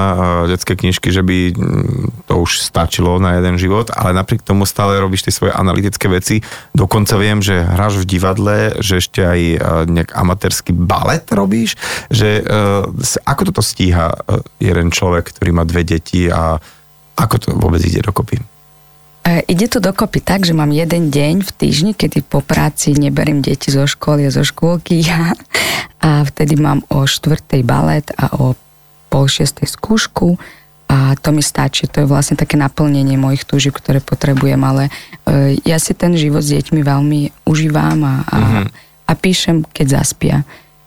[0.52, 5.00] detské knižky, že by mm, to už stačilo na jeden život, ale napriek tomu stále
[5.00, 6.44] robíš tie svoje analytické veci.
[6.76, 11.80] Dokonca viem, že hráš v divadle, že ešte aj uh, nejak amatérsky balet robíš,
[12.12, 12.84] že uh,
[13.24, 14.12] ako toto stíha
[14.60, 16.60] jeden človek, ktorý má dve deti a
[17.16, 18.44] ako to vôbec ide dokopy?
[19.26, 23.74] Ide to dokopy tak, že mám jeden deň v týždni, kedy po práci neberiem deti
[23.74, 25.02] zo školy a zo škôlky
[26.06, 28.54] a vtedy mám o štvrtej balet a o
[29.16, 30.36] pol šiestej skúšku
[30.92, 31.88] a to mi stačí.
[31.88, 34.92] To je vlastne také naplnenie mojich túživ, ktoré potrebujem, ale
[35.24, 38.66] e, ja si ten život s deťmi veľmi užívam a, a, mm-hmm.
[39.08, 40.36] a píšem, keď zaspia.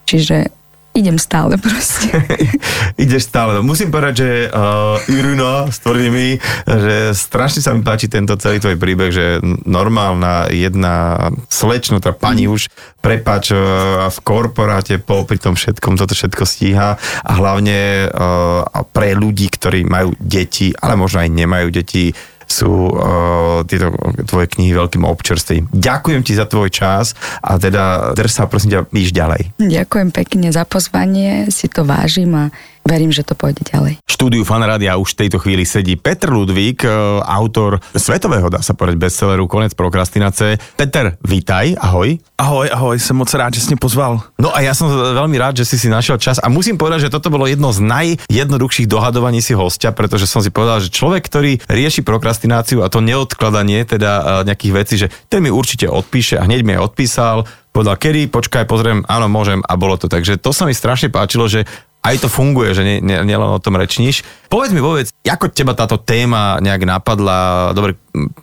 [0.05, 0.53] Čiže
[0.99, 2.11] idem stále proste.
[3.03, 3.63] Ideš stále.
[3.63, 6.29] Musím povedať, že uh, Irina stvorili mi,
[6.67, 9.27] že strašne sa mi páči tento celý tvoj príbeh, že
[9.63, 12.53] normálna jedna slečnutá pani mm.
[12.53, 12.63] už
[12.99, 19.15] prepač uh, v korporáte po pri tom všetkom toto všetko stíha a hlavne uh, pre
[19.15, 22.11] ľudí, ktorí majú deti, ale možno aj nemajú deti,
[22.49, 23.93] sú uh, tieto
[24.25, 25.69] tvoje knihy veľkým občerstvením.
[25.69, 27.13] Ďakujem ti za tvoj čas
[27.45, 29.53] a teda drž sa prosím ťa, íš ďalej.
[29.61, 32.45] Ďakujem pekne za pozvanie, si to vážim a
[32.88, 34.01] verím, že to pôjde ďalej.
[34.01, 36.88] V štúdiu Fanrádia už v tejto chvíli sedí Petr Ludvík, e,
[37.20, 40.57] autor svetového, dá sa povedať, bestselleru Konec prokrastinace.
[40.81, 42.16] Peter, vítaj, ahoj.
[42.40, 44.24] Ahoj, ahoj, som moc rád, že si mě pozval.
[44.40, 47.12] No a ja som veľmi rád, že si si našiel čas a musím povedať, že
[47.12, 51.61] toto bolo jedno z najjednoduchších dohadovaní si hostia, pretože som si povedal, že človek, ktorý
[51.68, 56.46] rieši prokrastináciu a to neodkladanie teda e, nejakých vecí, že ten mi určite odpíše a
[56.46, 57.44] hneď mi aj odpísal,
[57.79, 60.11] povedal, kedy, počkaj, pozriem, áno, môžem a bolo to.
[60.11, 61.68] Takže to sa mi strašne páčilo, že
[62.03, 64.23] aj to funguje, že nielen nie, nie o tom rečníš.
[64.49, 67.99] Povedz mi, povedz, ako teba táto téma nejak napadla, dobre,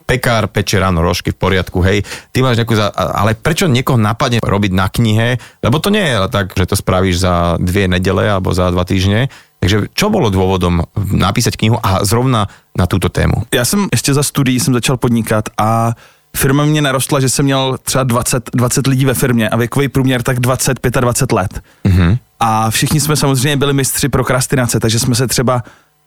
[0.05, 4.43] pekár peče ráno rožky v poriadku, hej, ty máš nejakú, za, ale prečo niekoho napadne
[4.43, 8.53] robiť na knihe, lebo to nie je tak, že to spravíš za dvie nedele alebo
[8.53, 9.31] za dva týždne,
[9.63, 13.49] takže čo bolo dôvodom napísať knihu a zrovna na túto tému?
[13.53, 15.93] Já jsem ještě za studií jsem začal podnikat a
[16.35, 20.23] firma mě narostla, že jsem měl třeba 20, 20 lidí ve firmě a věkový průměr
[20.23, 21.61] tak 20, 25 let.
[21.85, 22.17] Mm-hmm.
[22.39, 25.63] A všichni jsme samozřejmě byli mistři prokrastinace, takže jsme se třeba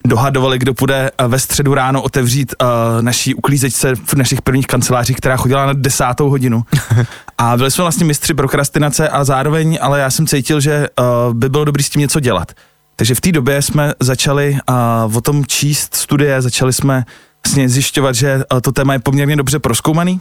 [0.07, 2.69] dohadovali, kdo půjde eh, ve středu ráno otevřít uh,
[3.03, 6.62] naší uklízečce v našich prvních kancelářích, která chodila na desátou hodinu.
[7.38, 11.49] A byli jsme vlastně mistři prokrastinace a zároveň, ale já jsem cítil, že uh, by
[11.49, 12.53] bylo dobré s tím něco dělat.
[12.97, 14.59] Takže v té době jsme začali
[15.07, 17.05] uh, o tom číst studie, začali jsme
[17.47, 20.21] vlastně zjišťovat, že uh, to téma je poměrně dobře proskoumaný,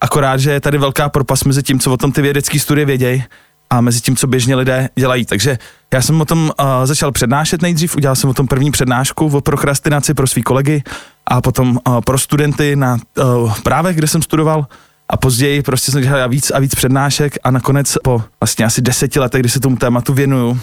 [0.00, 3.24] akorát, že je tady velká propas mezi tím, co o tom ty vědecké studie vědějí
[3.72, 5.24] a mezi tím, co běžně lidé dělají.
[5.24, 5.58] Takže
[5.94, 9.40] já jsem o tom uh, začal přednášet nejdřív, udělal jsem o tom první přednášku o
[9.40, 10.82] prokrastinaci pro svý kolegy
[11.26, 14.66] a potom uh, pro studenty na uh, právech, kde jsem studoval
[15.08, 19.20] a později prostě jsem dělal víc a víc přednášek a nakonec po vlastně asi deseti
[19.20, 20.60] letech, kdy se tomu tématu věnuju,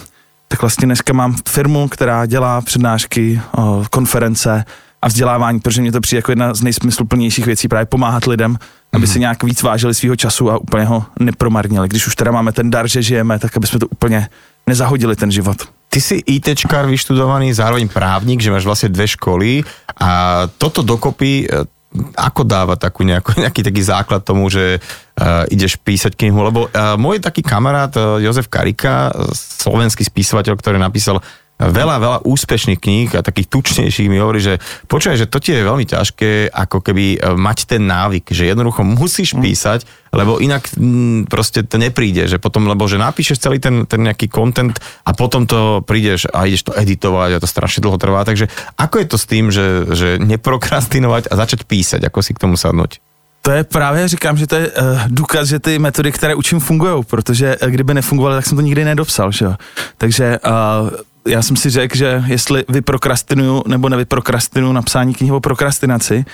[0.47, 4.65] tak vlastně dneska mám firmu, která dělá přednášky, uh, konference
[5.01, 8.57] a vzdělávání, protože mě to přijde jako jedna z nejsmysluplnějších věcí právě pomáhat lidem
[8.93, 11.87] aby si nějak víc vážili svého času a úplně ho nepromarnili.
[11.87, 14.27] Když už teda máme ten dar, že žijeme, tak aby jsme to úplně
[14.67, 15.57] nezahodili ten život.
[15.89, 19.65] Ty si ITčkár vyštudovaný, zároveň právnik, že máš vlastne dve školy
[19.97, 21.65] a toto dokopy e,
[22.13, 26.93] ako dáva takú nejako, nejaký taký základ tomu, že uh, ideš písať knihu, lebo uh,
[27.01, 31.17] môj taký kamarát uh, Jozef Karika, slovenský spisovateľ, ktorý napísal
[31.59, 35.67] veľa, veľa úspešných kníh a takých tučnejších mi hovorí, že počúvaj, že to ti je
[35.67, 39.43] veľmi ťažké ako keby e, mať ten návyk, že jednoducho musíš mm.
[39.43, 39.79] písať,
[40.15, 43.99] lebo inak m, mm, proste to nepríde, že potom, lebo že napíšeš celý ten, ten
[43.99, 48.23] nejaký content a potom to prídeš a ideš to editovať a to strašne dlho trvá,
[48.23, 48.47] takže
[48.79, 52.55] ako je to s tým, že, že neprokrastinovať a začať písať, ako si k tomu
[52.55, 53.03] sadnúť?
[53.41, 57.03] To je právě, říkám, že to je uh, důkaz, že ty metody, které učím, fungují,
[57.03, 59.55] protože uh, kdyby nefungovaly, tak jsem to nikdy nedopsal, že jo.
[59.97, 60.89] Takže uh,
[61.27, 66.25] já jsem si řekl, že jestli vyprokrastinuju nebo nevyprokrastinuju napsání knihy o prokrastinaci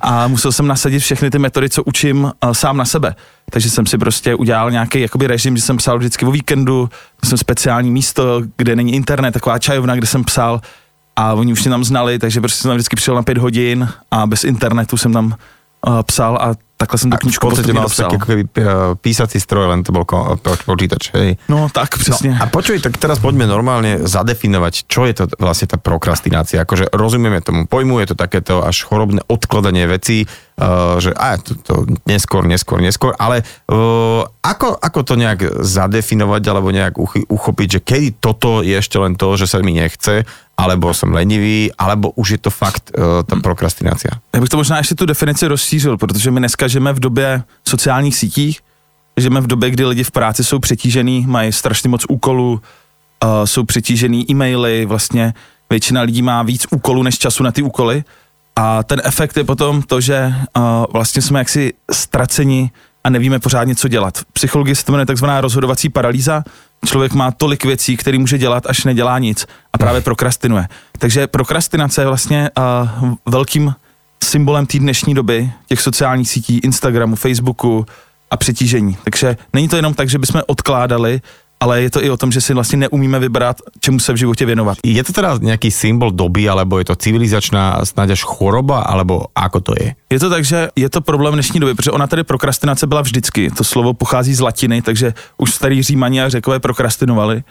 [0.00, 3.14] a musel jsem nasadit všechny ty metody, co učím uh, sám na sebe.
[3.50, 6.90] Takže jsem si prostě udělal nějaký jakoby režim, že jsem psal vždycky o víkendu,
[7.24, 10.60] jsem speciální místo, kde není internet, taková čajovna, kde jsem psal
[11.16, 13.88] a oni už mě tam znali, takže prostě jsem tam vždycky přišel na pět hodin
[14.10, 16.54] a bez internetu jsem tam uh, psal a
[16.84, 18.44] takhle jsem tu knižku v mal taký ako keby
[19.00, 20.04] písací stroj, len to bol
[20.68, 21.40] počítač, hej.
[21.48, 22.36] No tak, přesně.
[22.36, 26.60] No, a počuj, tak teraz poďme normálne zadefinovať, čo je to vlastne tá prokrastinácia.
[26.60, 31.56] Akože rozumieme tomu pojmu, je to takéto až chorobné odkladanie vecí, uh, že a, to,
[31.64, 33.40] to neskôr, neskôr, neskôr, ale
[33.72, 39.00] uh, ako, ako to nejak zadefinovať alebo nejak uchy, uchopiť, že kedy toto je ešte
[39.00, 43.26] len to, že sa mi nechce alebo jsem lenivý, alebo už je to fakt uh,
[43.26, 44.08] ta prokrastinace.
[44.34, 48.16] Já bych to možná ještě tu definici rozšířil, protože my dneska žijeme v době sociálních
[48.16, 48.60] sítích,
[49.16, 53.64] žijeme v době, kdy lidi v práci jsou přetížený, mají strašně moc úkolů, uh, jsou
[53.64, 55.34] přetížený e-maily, vlastně
[55.70, 58.04] většina lidí má víc úkolů než času na ty úkoly
[58.56, 62.70] a ten efekt je potom to, že uh, vlastně jsme jaksi ztraceni
[63.04, 64.18] a nevíme pořádně, co dělat.
[64.18, 64.40] V
[64.74, 66.44] se to jmenuje takzvaná rozhodovací paralýza,
[66.86, 70.68] člověk má tolik věcí, které může dělat, až nedělá nic a právě prokrastinuje.
[70.98, 73.74] Takže prokrastinace je vlastně uh, velkým
[74.24, 77.86] symbolem té dnešní doby, těch sociálních sítí, Instagramu, Facebooku
[78.30, 78.96] a přetížení.
[79.04, 81.20] Takže není to jenom tak, že bychom odkládali,
[81.60, 84.46] ale je to i o tom, že si vlastně neumíme vybrat, čemu se v životě
[84.46, 84.78] věnovat.
[84.84, 89.60] Je to teda nějaký symbol doby, alebo je to civilizačná snad až choroba, alebo ako
[89.60, 89.94] to je?
[90.10, 93.50] Je to tak, že je to problém dnešní doby, protože ona tady prokrastinace byla vždycky.
[93.50, 97.42] To slovo pochází z latiny, takže už starý římani a řekové prokrastinovali.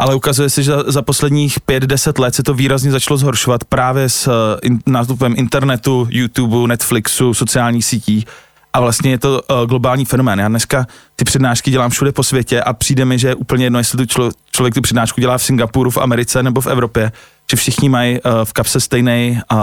[0.00, 4.28] Ale ukazuje se, že za posledních 5-10 let se to výrazně začalo zhoršovat právě s
[4.64, 8.24] eh, nástupem internetu, YouTube, Netflixu, sociálních sítí
[8.72, 10.40] a vlastně je to uh, globální fenomén.
[10.40, 10.86] Já dneska
[11.16, 14.06] ty přednášky dělám všude po světě a přijde mi, že je úplně jedno, jestli tu
[14.06, 17.12] člo, člověk tu přednášku dělá v Singapuru, v Americe nebo v Evropě,
[17.50, 19.58] že všichni mají uh, v kapse stejný uh,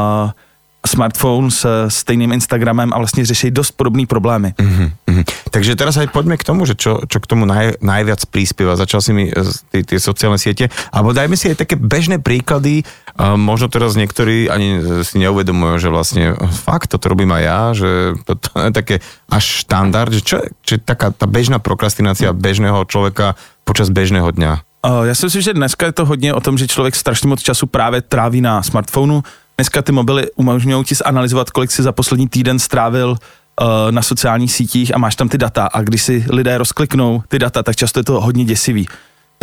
[0.87, 4.53] smartphone s stejným Instagramem a vlastně řeší dost podobné problémy.
[4.57, 5.23] Mm-hmm.
[5.51, 8.77] Takže teraz aj poďme k tomu, že čo, čo k tomu naj, najviac príspieva.
[8.77, 9.23] Začal si mi
[9.71, 12.83] tie sociálne siete, alebo dajme si aj také bežné príklady,
[13.17, 16.23] uh, možno teraz niektorí ani si neuvedomujú, že vlastne
[16.63, 17.89] fakt toto robím aj ja, že
[18.27, 18.95] to, to je také
[19.31, 24.67] až štandard, že čo, čo je taká tá bežná prokrastinácia bežného človeka počas bežného dňa?
[24.87, 27.67] Já si myslím, že dneska je to hodně o tom, že člověk strašně moc času
[27.67, 29.23] právě tráví na smartphonu,
[29.59, 34.53] Dneska ty mobily umožňují ti zanalizovat, kolik si za poslední týden strávil uh, na sociálních
[34.53, 37.99] sítích a máš tam ty data a když si lidé rozkliknou ty data, tak často
[37.99, 38.87] je to hodně děsivý.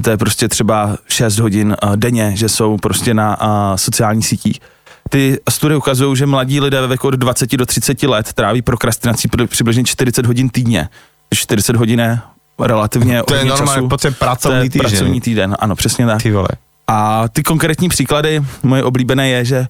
[0.02, 4.60] To je prostě třeba 6 hodin uh, denně, že jsou prostě na uh, sociálních sítích.
[5.10, 9.28] Ty studie ukazují, že mladí lidé ve věku od 20 do 30 let tráví prokrastinací
[9.46, 10.88] přibližně 40 hodin týdně.
[11.34, 12.18] 40 hodin je
[12.60, 14.90] relativně To je normálně pracovní týden.
[14.90, 16.22] pracovní týden, ano, přesně tak.
[16.22, 16.48] Ty vole.
[16.86, 19.66] A ty konkrétní příklady, moje oblíbené je, že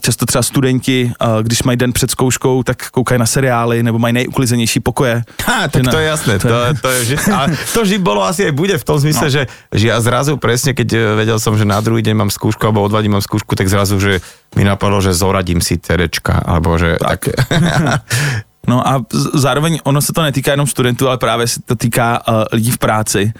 [0.00, 4.80] často třeba studenti, když mají den před zkouškou, tak koukají na seriály nebo mají nejuklizenější
[4.80, 5.22] pokoje.
[5.44, 6.48] Ha, tak to je jasné, to,
[6.82, 9.30] to, je, že, ale to vždy bolo asi aj bude v tom zmysle, no.
[9.30, 12.64] že, že ja zrazu presne, keď e, vedel som, že na druhý deň mám skúšku
[12.64, 14.24] alebo o dva dní mám skúšku, tak zrazu, že
[14.56, 17.36] mi napadlo, že zoradím si terečka, alebo že tak.
[17.36, 18.00] tak.
[18.70, 19.04] no a
[19.36, 22.78] zároveň ono se to netýká jenom studentů, ale právě se to týká uh, lidí v
[22.78, 23.32] práci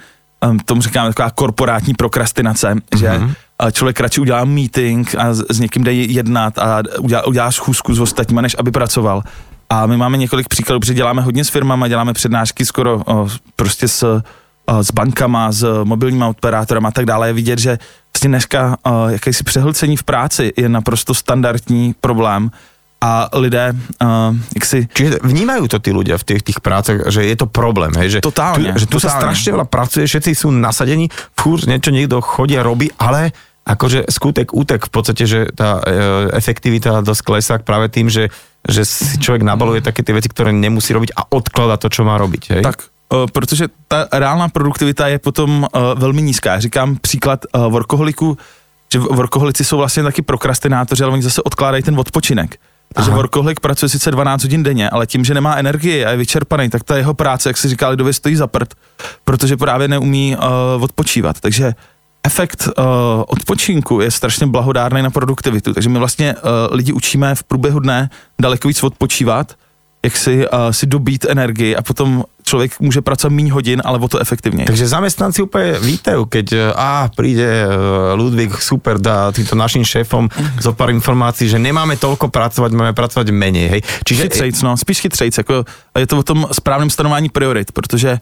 [0.64, 2.99] tomu říkáme taková korporátní prokrastinace, mm-hmm.
[2.99, 3.35] že mhm.
[3.72, 8.40] člověk radši udělá meeting a s, někým jde jednat a udělá, udělá schůzku s ostatníma,
[8.42, 9.22] než aby pracoval.
[9.70, 13.88] A my máme několik příkladů, protože děláme hodně s firmama, děláme přednášky skoro o, prostě
[13.88, 14.03] s,
[14.66, 17.29] o, s bankama, s mobilními operátorama a tak dále.
[17.29, 17.79] Je vidět, že
[18.14, 22.51] vlastně dneska o, jakési přehlcení v práci je naprosto standardní problém
[22.97, 24.79] a lidé, uh, jak si...
[24.89, 28.19] Čiže vnímajú to tí ľudia v tých, tých prácach, že je to problém, hej?
[28.19, 28.73] Že totálne.
[28.73, 29.05] Tu, že tu totálne.
[29.05, 34.07] sa strašne veľa pracuje, všetci sú nasadení, fúr, niečo niekto chodí a robí, ale akože
[34.07, 35.91] skutek, útek v podstate, že tá e,
[36.39, 38.31] efektivita dosť klesá práve tým, že,
[38.63, 42.15] že si človek nabaluje také tie veci, ktoré nemusí robiť a odklada to, čo má
[42.15, 42.63] robiť, hej?
[42.63, 46.63] Tak, uh, protože ta reálná produktivita je potom uh, velmi nízká.
[46.63, 48.39] Říkám příklad uh, workoholiků,
[48.93, 52.57] že workoholici jsou vlastně taky prokrastinátoři, ale oni zase odkládají ten odpočinek.
[52.97, 56.71] Takže workoholik pracuje sice 12 hodin denně, ale tím, že nemá energii a je vyčerpaný,
[56.71, 58.75] tak ta jeho práce, jak se říká lidově, stojí za prd,
[59.25, 61.41] protože právě neumí uh, odpočívat.
[61.41, 61.75] Takže
[62.25, 62.85] efekt uh,
[63.27, 65.75] odpočinku je strašně blahodárný na produktivitu.
[65.75, 69.55] Takže my vlastně uh, lidi učíme v průběhu dne daleko víc odpočívat,
[70.05, 74.09] jak si, uh, si dobít energii a potom člověk může pracovat méně hodin, ale o
[74.09, 74.67] to efektivněji.
[74.67, 76.47] Takže zamestnanci úplně vítajú, keď
[76.79, 77.67] a príde
[78.15, 80.31] Ludvík, super, dá týmto našim šéfom
[80.63, 83.81] zo pár informácií, že nemáme toľko pracovať, máme pracovať menej, hej.
[84.07, 84.23] Čiže...
[84.23, 85.65] Chytřejc, no, spíš chytřejc, jako
[85.99, 88.19] je to o tom správném stanování priorit, protože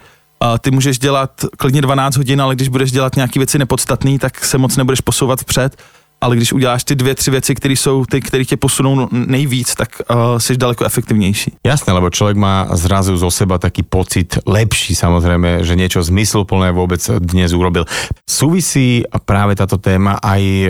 [0.61, 4.59] ty můžeš dělat klidně 12 hodin, ale když budeš dělat nějaké věci nepodstatné, tak se
[4.59, 5.77] moc nebudeš posouvat vpřed
[6.25, 9.89] ale když uděláš ty dvě, tři věci, které jsou ty, které tě posunou nejvíc, tak
[10.11, 11.53] uh, jsi daleko efektivnější.
[11.67, 17.05] Jasné, lebo člověk má zrazu zo seba taký pocit lepší samozrejme, že niečo zmysluplné vôbec
[17.21, 17.85] dnes urobil.
[18.25, 20.69] Súvisí práve táto téma aj e,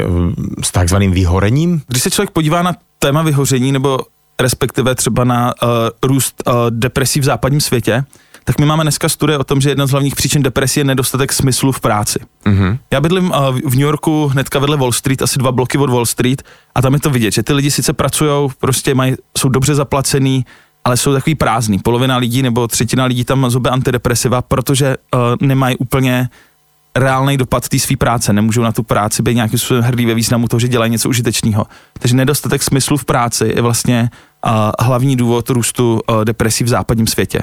[0.59, 1.87] s takzvaným vyhorením?
[1.87, 5.69] Když se člověk podívá na téma vyhoření, nebo respektive třeba na uh,
[6.03, 8.05] růst uh, depresí v západním světě,
[8.45, 11.33] tak my máme dneska studie o tom, že jedna z hlavních příčin depresie je nedostatek
[11.33, 12.19] smyslu v práci.
[12.45, 12.79] Mm-hmm.
[12.91, 16.07] Já bydlím uh, v New Yorku hnedka vedle Wall Street, asi dva bloky od Wall
[16.07, 16.43] Street
[16.75, 20.45] a tam je to vidět, že ty lidi sice pracují, prostě mají, jsou dobře zaplacený,
[20.85, 21.79] ale jsou takový prázdný.
[21.79, 26.29] Polovina lidí nebo třetina lidí tam zobe antidepresiva, protože uh, nemají úplně
[26.97, 28.33] reálný dopad té své práce.
[28.33, 31.67] Nemůžou na tu práci být nějakým způsobem hrdý ve významu toho, že dělají něco užitečného.
[31.99, 34.11] Takže nedostatek smyslu v práci je vlastně
[34.47, 34.53] uh,
[34.87, 37.41] hlavní důvod růstu uh, depresí v západním světě.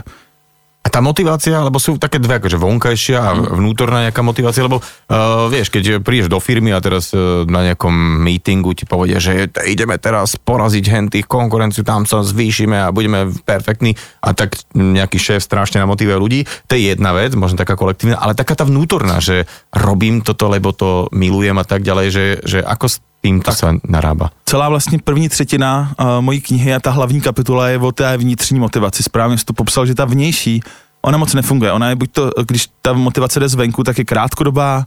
[0.81, 3.61] A tá motivácia, lebo sú také dve, akože vonkajšia a mhm.
[3.61, 7.93] vnútorná nejaká motivácia, lebo uh, vieš, keď prídeš do firmy a teraz uh, na nejakom
[7.93, 13.29] meetingu ti povedia, že ideme teraz poraziť hen tých konkurenciu, tam sa zvýšime a budeme
[13.45, 13.93] perfektní
[14.25, 18.33] a tak nejaký šéf strašne namotivuje ľudí, to je jedna vec, možno taká kolektívna, ale
[18.33, 23.10] taká tá vnútorná, že robím toto, lebo to milujem a tak ďalej, že, že ako
[23.21, 24.29] tím tak se narába.
[24.45, 28.59] Celá vlastně první třetina uh, mojí knihy a ta hlavní kapitola je o té vnitřní
[28.59, 29.03] motivaci.
[29.03, 30.63] Správně jsi to popsal, že ta vnější,
[31.01, 31.71] ona moc nefunguje.
[31.71, 34.85] Ona je buď to, když ta motivace jde zvenku, tak je krátkodobá,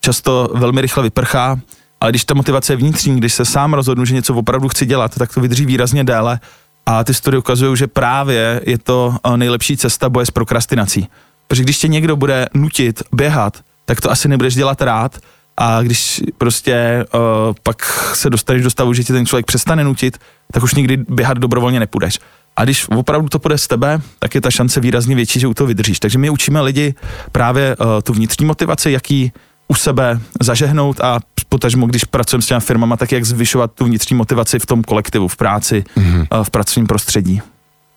[0.00, 1.58] často velmi rychle vyprchá,
[2.00, 5.14] ale když ta motivace je vnitřní, když se sám rozhodnu, že něco opravdu chci dělat,
[5.18, 6.40] tak to vydrží výrazně déle
[6.86, 11.08] a ty studie ukazují, že právě je to uh, nejlepší cesta boje s prokrastinací.
[11.48, 15.18] Protože když tě někdo bude nutit běhat, tak to asi nebudeš dělat rád,
[15.56, 17.20] a když prostě uh,
[17.62, 17.82] pak
[18.14, 20.18] se dostaneš do stavu, že tě ten člověk přestane nutit,
[20.52, 22.18] tak už nikdy běhat dobrovolně nepůjdeš.
[22.56, 25.54] A když opravdu to půjde z tebe, tak je ta šance výrazně větší, že u
[25.54, 26.00] toho vydržíš.
[26.00, 26.94] Takže my učíme lidi
[27.32, 29.32] právě uh, tu vnitřní motivaci, jaký
[29.68, 34.16] u sebe zažehnout a potažmo, když pracujeme s těma firmama, tak jak zvyšovat tu vnitřní
[34.16, 36.44] motivaci v tom kolektivu, v práci, mm-hmm.
[36.44, 37.42] v pracovním prostředí.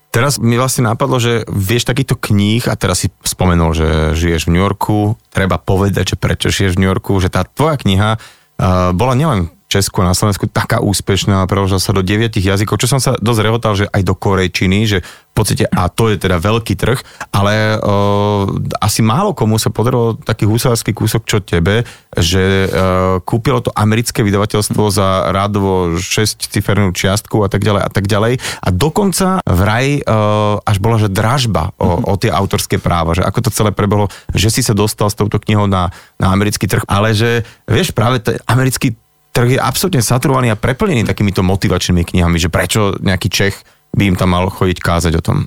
[0.09, 4.57] Teraz mi vlastne napadlo, že vieš takýchto kníh, a teraz si spomenul, že žiješ v
[4.57, 8.89] New Yorku, treba povedať, že prečo žiješ v New Yorku, že tá tvoja kniha uh,
[8.97, 12.97] bola nielen Česku a na Slovensku taká úspešná, preložila sa do deviatich jazykov, čo som
[12.97, 16.75] sa dosť rehotal, že aj do korejčiny, že v podstate, a to je teda veľký
[16.75, 16.99] trh,
[17.31, 18.43] ale uh,
[18.83, 24.19] asi málo komu sa podarilo taký husársky kúsok, čo tebe, že uh, kúpilo to americké
[24.19, 28.33] vydavateľstvo za rádovo 6 cifernú čiastku a tak ďalej a tak ďalej.
[28.59, 33.39] A dokonca vraj uh, až bola, že dražba o, o tie autorské práva, že ako
[33.47, 37.15] to celé prebehlo, že si sa dostal s touto knihou na, na americký trh, ale
[37.15, 38.99] že vieš, práve ten americký
[39.39, 43.55] trh je absolútne saturovaný a preplnený takýmito motivačnými knihami, že prečo nejaký Čech
[43.97, 45.37] by im tam mal chodiť kázať o tom?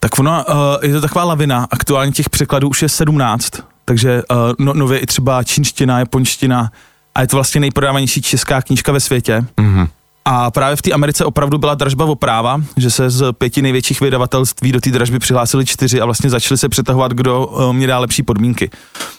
[0.00, 3.50] Tak ono, uh, je to taková lavina, aktuálně těch překladů už je 17,
[3.84, 6.70] takže uh, no, nově i třeba čínština, japonština
[7.14, 9.44] a je to vlastně nejprodávanější česká knížka ve světě.
[9.56, 9.88] Mm-hmm.
[10.24, 14.00] A právě v té Americe opravdu byla dražba o práva, že se z pěti největších
[14.00, 17.98] vydavatelství do té dražby přihlásili čtyři a vlastně začali se přetahovat, kdo uh, mě dá
[17.98, 18.70] lepší podmínky.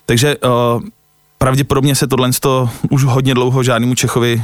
[0.06, 0.36] Takže
[1.38, 2.30] pravděpodobně se tohle
[2.89, 4.43] už hodně dlouho žádnému Čechovi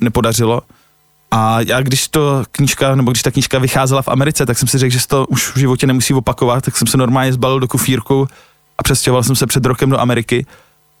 [0.00, 0.60] nepodařilo.
[1.30, 4.78] A já když to knížka, nebo když ta knížka vycházela v Americe, tak jsem si
[4.78, 8.28] řekl, že to už v životě nemusí opakovat, tak jsem se normálně zbalil do kufírku
[8.78, 10.46] a přestěhoval jsem se před rokem do Ameriky.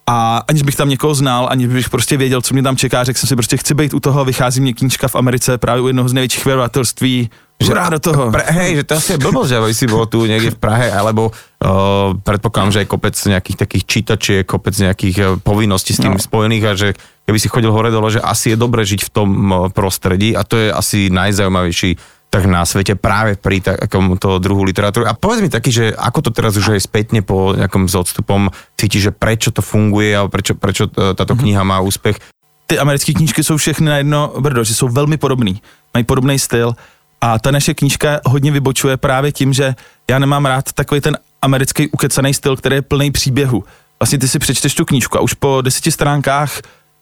[0.06, 3.18] A aniž bych tam někoho znal, aniž bych prostě věděl, co mě tam čeká, řekl
[3.18, 6.08] jsem si prostě chci být u toho, vychází mě knížka v Americe právě u jednoho
[6.08, 7.30] z největších vydavatelství,
[7.60, 8.22] že do toho.
[8.32, 11.28] Pre, hej, že to asi je blbosť, že si bol tu niekde v Prahe, alebo
[11.28, 16.20] uh, predpokladám, že aj kopec nejakých takých čítačiek, kopec nejakých uh, povinností s tým no.
[16.20, 16.88] spojených a že
[17.28, 20.42] keby si chodil hore dole, že asi je dobre žiť v tom uh, prostredí a
[20.42, 25.02] to je asi najzaujímavejší tak na svete práve pri takomto druhu literatúry.
[25.10, 28.54] A povedz mi taký, že ako to teraz už aj spätne po nejakom z odstupom
[28.78, 31.40] cíti, že prečo to funguje a prečo, prečo táto mhm.
[31.42, 32.22] kniha má úspech?
[32.70, 35.58] Ty americké knížky jsou všechny na jedno brdo, že jsou velmi podobný,
[35.90, 36.78] mají podobný styl
[37.20, 39.74] a ta naše knížka hodně vybočuje právě tím, že
[40.10, 43.64] já nemám rád takový ten americký ukecený styl, který je plný příběhu.
[44.00, 46.60] Vlastně ty si přečteš tu knížku a už po deseti stránkách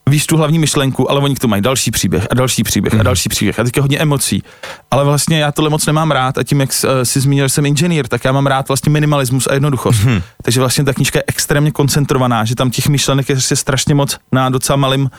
[0.08, 3.00] víš tu hlavní myšlenku, ale oni k tomu mají další příběh a další příběh mm.
[3.00, 4.42] a další příběh a teďka hodně emocí.
[4.90, 8.08] Ale vlastně já tohle moc nemám rád a tím, jak si zmínil, že jsem inženýr,
[8.08, 10.04] tak já mám rád vlastně minimalismus a jednoduchost.
[10.04, 10.22] Mm.
[10.42, 14.48] Takže vlastně ta knížka je extrémně koncentrovaná, že tam těch myšlenek je strašně moc na
[14.48, 15.10] docela malým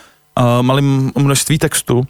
[0.62, 2.08] malým množství textu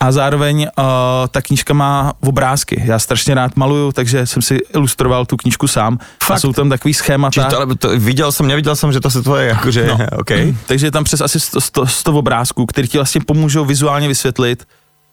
[0.00, 0.84] a zároveň uh,
[1.30, 2.82] ta knížka má obrázky.
[2.84, 5.98] Já strašně rád maluju, takže jsem si ilustroval tu knížku sám.
[6.24, 6.36] Fakt?
[6.36, 7.44] A jsou tam takový schémata.
[7.44, 9.98] to, ale to, viděl jsem, neviděl jsem, že to se tvoje, jakože, no.
[10.18, 10.54] okay.
[10.66, 14.64] Takže je tam přes asi 100, 100, 100 obrázků, který ti vlastně pomůžou vizuálně vysvětlit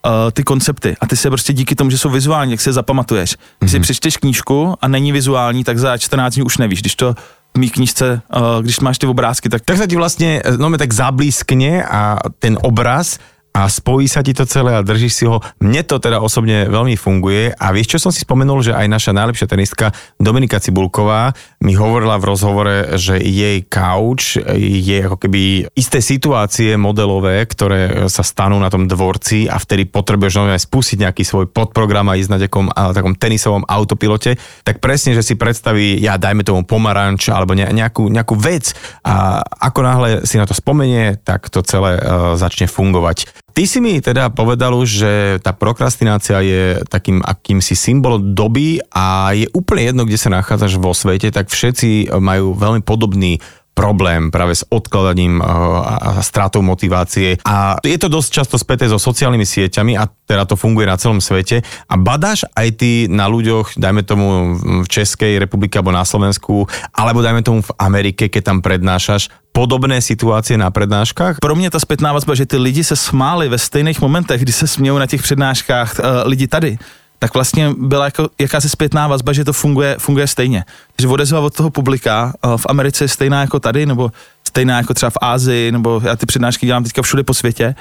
[0.05, 0.95] uh, ty koncepty.
[1.01, 3.35] A ty se prostě díky tomu, že jsou vizuální, jak si je zapamatuješ.
[3.59, 3.71] Když mm-hmm.
[3.71, 3.83] si mhm.
[3.83, 6.81] přečteš knížku a není vizuální, tak za 14 dní už nevíš.
[6.81, 7.15] Když to
[7.57, 9.65] mých knižce, uh, když máš ty obrázky, tak...
[9.65, 13.17] Tak sa ti vlastne, no tak zablískne a ten obraz
[13.53, 15.41] a spojí sa ti to celé a držíš si ho.
[15.59, 19.11] Mne to teda osobne veľmi funguje a vieš, čo som si spomenul, že aj naša
[19.11, 19.91] najlepšia tenistka
[20.21, 21.33] Dominika Cibulková
[21.65, 28.21] mi hovorila v rozhovore, že jej couch je ako keby isté situácie modelové, ktoré sa
[28.23, 32.39] stanú na tom dvorci a vtedy potrebuješ nové spustiť nejaký svoj podprogram a ísť na
[32.39, 37.57] takom, a takom tenisovom autopilote, tak presne, že si predstaví, ja dajme tomu pomaranč alebo
[37.57, 38.71] nejakú, nejakú vec
[39.03, 43.48] a ako náhle si na to spomenie, tak to celé uh, začne fungovať.
[43.53, 49.49] Ty si mi teda povedal že tá prokrastinácia je takým akýmsi symbolom doby a je
[49.51, 53.41] úplne jedno, kde sa nachádzaš vo svete, tak všetci majú veľmi podobný
[53.79, 57.39] problém práve s odkladaním eh, a stratou motivácie.
[57.47, 61.23] A je to dosť často späté so sociálnymi sieťami a teda to funguje na celom
[61.23, 61.63] svete.
[61.87, 67.23] A badáš aj ty na ľuďoch, dajme tomu v Českej republike alebo na Slovensku, alebo
[67.23, 71.39] dajme tomu v Amerike, keď tam prednášaš, podobné situácie na prednáškách?
[71.41, 74.67] Pro mě ta zpětná vazba, že ty lidi se smáli ve stejných momentech, kdy se
[74.67, 76.77] smějou na těch přednáškách uh, lidi tady,
[77.19, 80.65] tak vlastně byla jako jakási zpětná vazba, že to funguje, funguje stejně.
[80.95, 84.11] Takže odezva od toho publika uh, v Americe je stejná jako tady, nebo
[84.47, 87.75] stejná jako třeba v Ázii, nebo já ty přednášky dělám teďka všude po světě.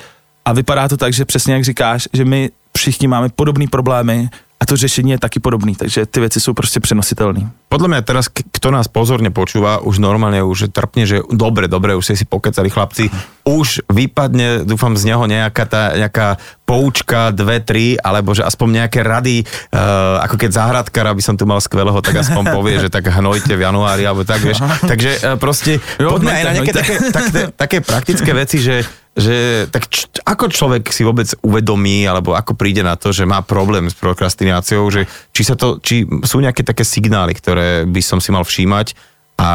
[0.44, 4.28] A vypadá to tak, že přesně jak říkáš, že my všichni máme podobné problémy,
[4.60, 7.50] a to řešení je taky podobný, takže ty věci jsou prostě přenositelné.
[7.68, 12.04] Podľa mňa teraz, kto nás pozorne počúva, už normálne už trpne, že dobre, dobre, už
[12.08, 13.12] ste si pokecali chlapci,
[13.44, 19.00] už vypadne, dúfam z neho nejaká tá, nejaká poučka, dve, tri, alebo že aspoň nejaké
[19.04, 23.04] rady, uh, ako keď záhradkar, aby som tu mal skvelého, tak aspoň povie, že tak
[23.08, 24.64] hnojte v januári, alebo tak, vieš.
[24.84, 28.84] Takže uh, proste jo, poďme aj na nejaké také, také, také praktické veci, že
[29.18, 33.42] že tak č- ako človek si vôbec uvedomí, alebo ako príde na to, že má
[33.42, 38.18] problém s prokrastináciou, že či, sa to, či sú nejaké také signály, ktoré by som
[38.22, 38.94] si mal všímať
[39.38, 39.50] a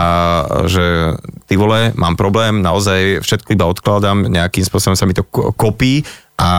[0.64, 5.28] že ty vole, mám problém, naozaj všetko iba odkladám, nejakým spôsobom sa mi to
[5.60, 6.08] kopí
[6.40, 6.50] a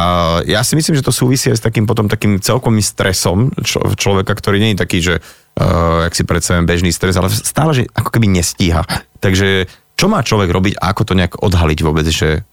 [0.45, 3.51] ja si myslím, že to súvisí aj s takým potom takým celkovým stresom
[3.97, 7.83] človeka, ktorý nie je taký, že uh, jak si predstavím bežný stres, ale stále, že
[7.97, 8.85] ako keby nestíha.
[9.19, 9.67] Takže
[9.99, 12.45] čo má človek robiť a ako to nejak odhaliť vôbec, že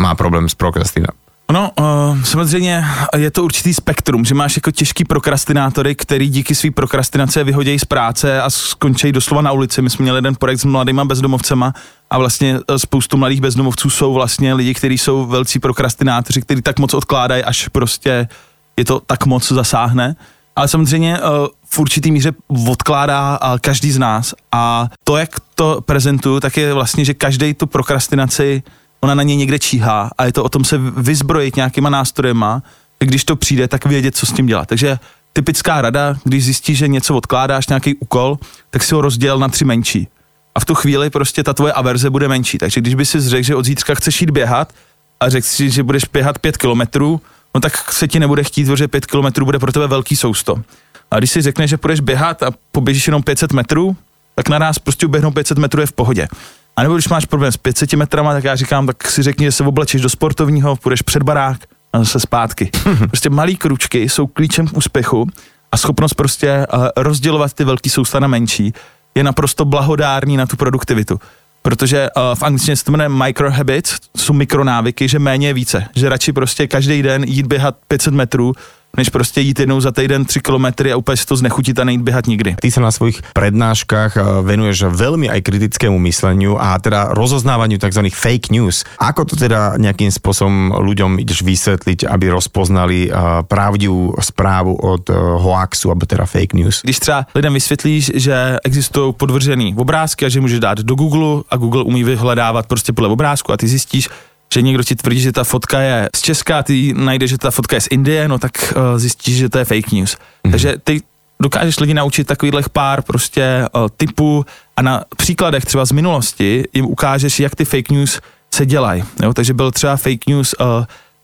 [0.00, 1.19] má problém s prokrastinátorem?
[1.52, 2.84] No, uh, samozřejmě
[3.16, 7.84] je to určitý spektrum, že máš jako těžký prokrastinátory, který díky své prokrastinace vyhodějí z
[7.84, 9.82] práce a skončí doslova na ulici.
[9.82, 11.72] My jsme měli jeden projekt s mladýma bezdomovcema
[12.10, 16.78] a vlastně eh, spoustu mladých bezdomovců jsou vlastně lidi, kteří jsou velcí prokrastinátoři, kteří tak
[16.78, 18.28] moc odkládají, až prostě
[18.76, 20.16] je to tak moc zasáhne.
[20.56, 21.26] Ale samozřejmě uh,
[21.64, 22.32] v určitý míře
[22.68, 27.54] odkládá uh, každý z nás a to, jak to prezentuju, tak je vlastně, že každý
[27.54, 28.62] tu prokrastinaci
[29.00, 32.62] ona na ně někde číhá a je to o tom se vyzbrojit nějakýma nástrojema,
[32.98, 34.68] když to přijde, tak vědět, co s tím dělat.
[34.68, 34.98] Takže
[35.32, 38.38] typická rada, když zjistíš, že něco odkládáš, nějaký úkol,
[38.70, 40.08] tak si ho rozděl na tři menší.
[40.54, 42.58] A v tu chvíli prostě ta tvoje averze bude menší.
[42.58, 44.72] Takže když by si řekl, že od zítřka chceš jít běhat
[45.20, 47.20] a řekl si, že budeš běhat pět kilometrů,
[47.54, 50.62] no tak se ti nebude chtít, protože pět kilometrů bude pro tebe velký sousto.
[51.10, 53.96] A když si řekneš, že půjdeš běhat a poběžíš jenom 500 metrů,
[54.34, 56.28] tak naraz prostě uběhnout 500 metrů je v pohodě.
[56.76, 59.52] A nebo když máš problém s 500 metrama, tak já říkám, tak si řekni, že
[59.52, 61.60] se oblečeš do sportovního, půjdeš před barák
[61.92, 62.70] a zase zpátky.
[63.06, 65.26] prostě malý kručky jsou klíčem k úspěchu
[65.72, 68.72] a schopnost prostě uh, rozdělovat ty velký sousta na menší
[69.14, 71.20] je naprosto blahodární na tu produktivitu.
[71.62, 75.84] Protože uh, v angličtině se to jmenuje microhabits, jsou mikronávyky, že méně je více.
[75.96, 78.52] Že radši prostě každý den jít běhat 500 metrů,
[78.96, 82.02] než prostě jít jednou za týden 3 kilometry a úplně si to znechutit a nejít
[82.02, 82.56] běhat nikdy.
[82.60, 88.10] Ty sa na svojich prednáškach eh, venuješ veľmi aj kritickému mysleniu a teda rozoznávaniu tzv.
[88.10, 88.84] fake news.
[88.98, 93.12] Ako to teda nejakým spôsobom ľuďom ideš vysvetliť, aby rozpoznali eh,
[93.46, 96.82] pravdivú správu od eh, hoaxu, alebo teda fake news?
[96.82, 101.56] Když třeba lidem vysvětlíš, že existují podvržený obrázky a že můžeš dát do Google a
[101.56, 104.08] Google umí vyhledávat prostě podle obrázku a ty zjistíš,
[104.54, 107.76] že někdo ti tvrdí, že ta fotka je z Česka, ty najde, že ta fotka
[107.76, 110.14] je z Indie, no tak uh, zjistíš, že to je fake news.
[110.14, 110.50] Mm-hmm.
[110.50, 111.02] Takže ty
[111.42, 114.46] dokážeš lidi naučit takových pár prostě uh, typů
[114.76, 118.20] a na příkladech třeba z minulosti jim ukážeš, jak ty fake news
[118.54, 119.04] se dělají.
[119.34, 120.66] Takže byl třeba fake news uh,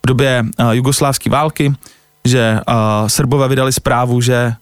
[0.05, 1.75] v době uh, jugoslávské války,
[2.25, 2.75] že uh,
[3.09, 4.53] Srbové vydali zprávu, že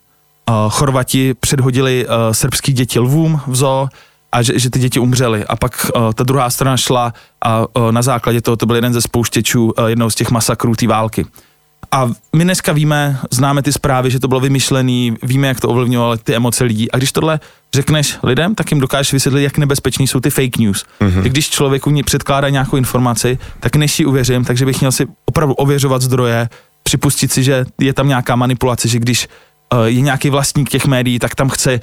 [0.51, 3.89] uh, Chorvati předhodili uh, srbský děti lvům v zoo
[4.35, 5.45] a že, že ty děti umřely.
[5.45, 7.15] A pak uh, ta druhá strana šla
[7.45, 10.75] a uh, na základě toho to byl jeden ze spouštěčů uh, jednou z těch masakrů
[10.75, 11.27] té války.
[11.93, 16.17] A my dneska víme, známe ty zprávy, že to bylo vymyšlený, víme, jak to ovlivňovalo
[16.17, 16.91] ty emoce lidí.
[16.91, 17.41] A když tohle
[17.75, 20.85] řekneš lidem, tak jim dokážeš vysvětlit, jak nebezpečný jsou ty fake news.
[21.01, 21.23] Mm-hmm.
[21.23, 26.03] Když člověku předkládá nějakou informaci, tak než ji uvěřím, takže bych měl si opravdu ověřovat
[26.03, 26.49] zdroje,
[26.83, 29.29] připustit si, že je tam nějaká manipulace, že když
[29.85, 31.81] je nějaký vlastník těch médií, tak tam chce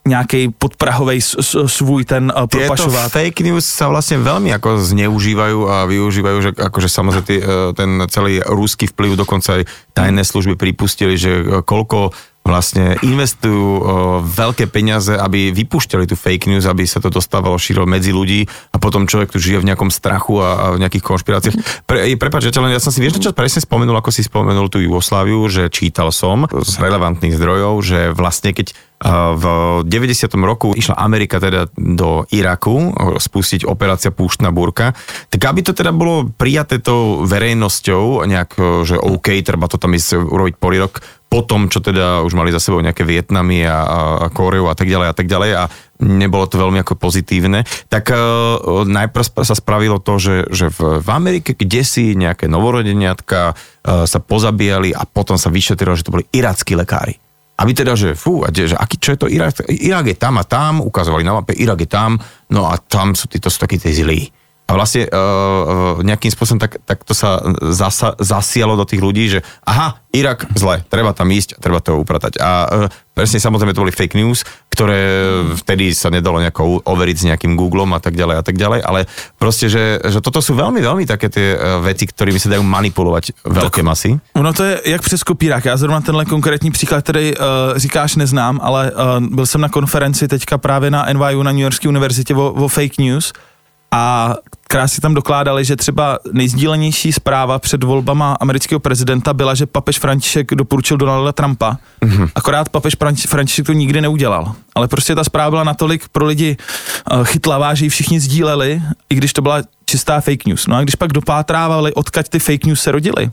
[0.00, 1.20] nejaký podprahovej
[1.68, 3.12] svůj ten propašovať.
[3.12, 7.76] Tieto fake news sa vlastne veľmi ako zneužívajú a využívajú, že akože samozrejme tý, uh,
[7.76, 13.84] ten celý ruský vplyv, dokonca aj tajné služby pripustili, že uh, koľko vlastne investujú
[14.24, 18.80] veľké peniaze, aby vypúšťali tú fake news, aby sa to dostávalo širo medzi ľudí a
[18.80, 21.56] potom človek tu žije v nejakom strachu a, a v nejakých konšpiráciách.
[21.84, 25.44] Pre, prepáč, ja, ja som si, vieš, čo presne spomenul, ako si spomenul tú Jugosláviu,
[25.52, 29.44] že čítal som z relevantných zdrojov, že vlastne keď v
[29.88, 30.28] 90.
[30.44, 34.92] roku išla Amerika teda do Iraku spustiť operácia Púštna burka,
[35.32, 40.20] tak aby to teda bolo prijaté tou verejnosťou, nejak, že OK, treba to tam ísť
[40.20, 44.28] urobiť poriadok, po tom, čo teda už mali za sebou nejaké Vietnamy a, a, a
[44.34, 45.62] Kóreu a tak ďalej a tak ďalej a
[46.02, 51.08] nebolo to veľmi ako pozitívne, tak uh, najprv sa spravilo to, že, že v, v
[51.14, 56.26] Amerike, kde si nejaké novorodeniatka uh, sa pozabíjali a potom sa vyšetrilo, že to boli
[56.34, 57.29] irackí lekári.
[57.60, 59.60] Aby teda, že fú, a že aký, čo je to Irak?
[59.68, 62.16] Irak je tam a tam, ukazovali na mape, Irak je tam,
[62.48, 64.32] no a tam sú títo sú takí tí zlí.
[64.70, 67.42] A vlastne uh, nejakým spôsobom tak, tak to sa
[67.74, 72.38] zasa, zasialo do tých ľudí, že aha, Irak zle, treba tam ísť treba to upratať.
[72.38, 74.46] A uh, presne samozrejme to boli fake news,
[74.80, 75.00] ktoré
[75.60, 79.04] vtedy sa nedalo nejako overiť s nejakým Googlom a tak ďalej a tak ďalej, ale
[79.36, 83.44] proste, že, že toto sú veľmi, veľmi také tie uh, veci, ktorými sa dajú manipulovať
[83.44, 84.16] veľké tak, masy.
[84.40, 85.64] Ono to je jak přes kopírák.
[85.64, 87.44] Já zrovna tenhle konkrétní příklad, který uh,
[87.76, 91.88] říkáš, neznám, ale uh, byl jsem na konferenci teďka právě na NYU na New Yorkské
[91.88, 93.32] univerzitě o, o fake news
[93.92, 94.34] a
[94.70, 100.54] krásně tam dokládali, že třeba nejzdílenější zpráva před volbama amerického prezidenta byla, že papež František
[100.54, 101.76] doporučil Donalda Trumpa.
[102.02, 102.30] Mm-hmm.
[102.34, 102.96] Akorát papež
[103.28, 104.54] František to nikdy neudělal.
[104.74, 106.56] Ale prostě ta zpráva byla natolik pro lidi
[107.12, 110.66] uh, chytlavá, že ji všichni sdíleli, i když to byla čistá fake news.
[110.66, 113.30] No a když pak dopátrávali, odkaď ty fake news se rodily,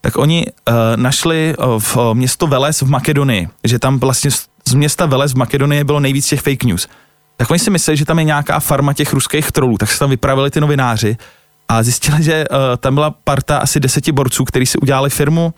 [0.00, 4.30] tak oni uh, našli uh, v město Veles v Makedonii, že tam vlastně
[4.68, 6.88] z města Veles v Makedonii bylo nejvíc těch fake news
[7.40, 10.10] tak oni si mysleli, že tam je nějaká farma těch ruských trolů, tak se tam
[10.10, 11.16] vypravili ty novináři
[11.68, 15.54] a zjistili, že uh, tam byla parta asi deseti borců, kteří si udělali firmu,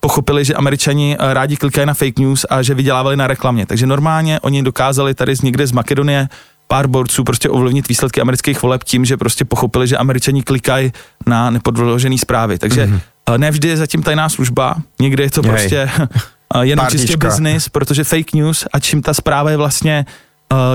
[0.00, 3.66] pochopili, že američani uh, rádi klikají na fake news a že vydělávali na reklamě.
[3.66, 6.28] Takže normálně oni dokázali tady z někde z Makedonie
[6.68, 10.92] pár borců prostě ovlivnit výsledky amerických voleb tím, že prostě pochopili, že američani klikají
[11.26, 12.58] na nepodložené zprávy.
[12.58, 13.38] Takže mm-hmm.
[13.38, 15.50] ne vždy je zatím tajná služba, někdy je to Jej.
[15.50, 15.90] prostě
[16.60, 17.06] jenom Párnička.
[17.06, 20.08] čistě business, protože fake news a čím ta zpráva je vlastně Eh,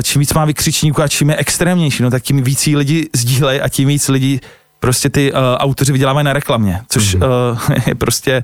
[0.03, 3.69] čím víc má vykřičníků a čím je extrémnější, no tak tím víc lidi sdílej a
[3.69, 4.41] tím víc lidí
[4.81, 7.51] prostě ty uh, autoři vydělávají na reklamě, což mm-hmm.
[7.51, 8.43] uh, je prostě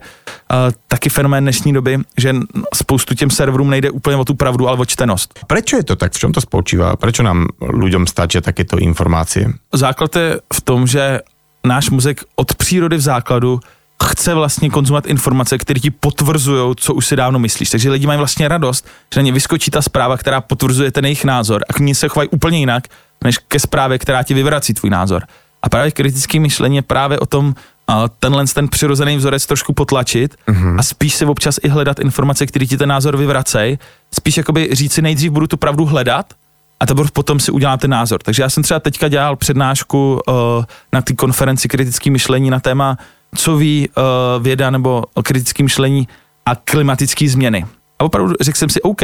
[0.51, 2.35] uh, taky fenomén dnešní doby, že
[2.75, 5.39] spoustu těm serverům nejde úplně o tu pravdu, ale o čtenost.
[5.47, 6.13] Proč je to tak?
[6.13, 6.95] V čem to spočívá?
[6.95, 9.53] Proč nám lidem stačí takéto informace?
[9.73, 11.19] Základ je v tom, že
[11.65, 13.59] náš mozek od přírody v základu
[14.03, 17.69] chce vlastně konzumovat informace, které ti potvrzují, co už si dávno myslíš.
[17.69, 21.25] Takže lidi mají vlastně radost, že na ně vyskočí ta zpráva, která potvrzuje ten jejich
[21.25, 22.83] názor a k ní se chovají úplně jinak,
[23.23, 25.23] než ke zprávě, která ti vyvrací tvůj názor.
[25.61, 27.55] A právě kritické myšlení je právě o tom,
[28.19, 30.79] tenhle ten přirozený vzorec trošku potlačit mm-hmm.
[30.79, 33.77] a spíš se občas i hledat informace, které ti ten názor vyvracej.
[34.13, 36.33] Spíš jakoby říci nejdřív budu tu pravdu hledat
[36.79, 38.21] a teprve potom si udělám ten názor.
[38.23, 40.35] Takže já jsem třeba teďka dělal přednášku uh,
[40.93, 42.97] na té konferenci kritické myšlení na téma
[43.35, 46.07] co ví uh, věda nebo kritické myšlení
[46.45, 47.65] a klimatické změny.
[47.99, 49.01] A opravdu řekl jsem si, OK,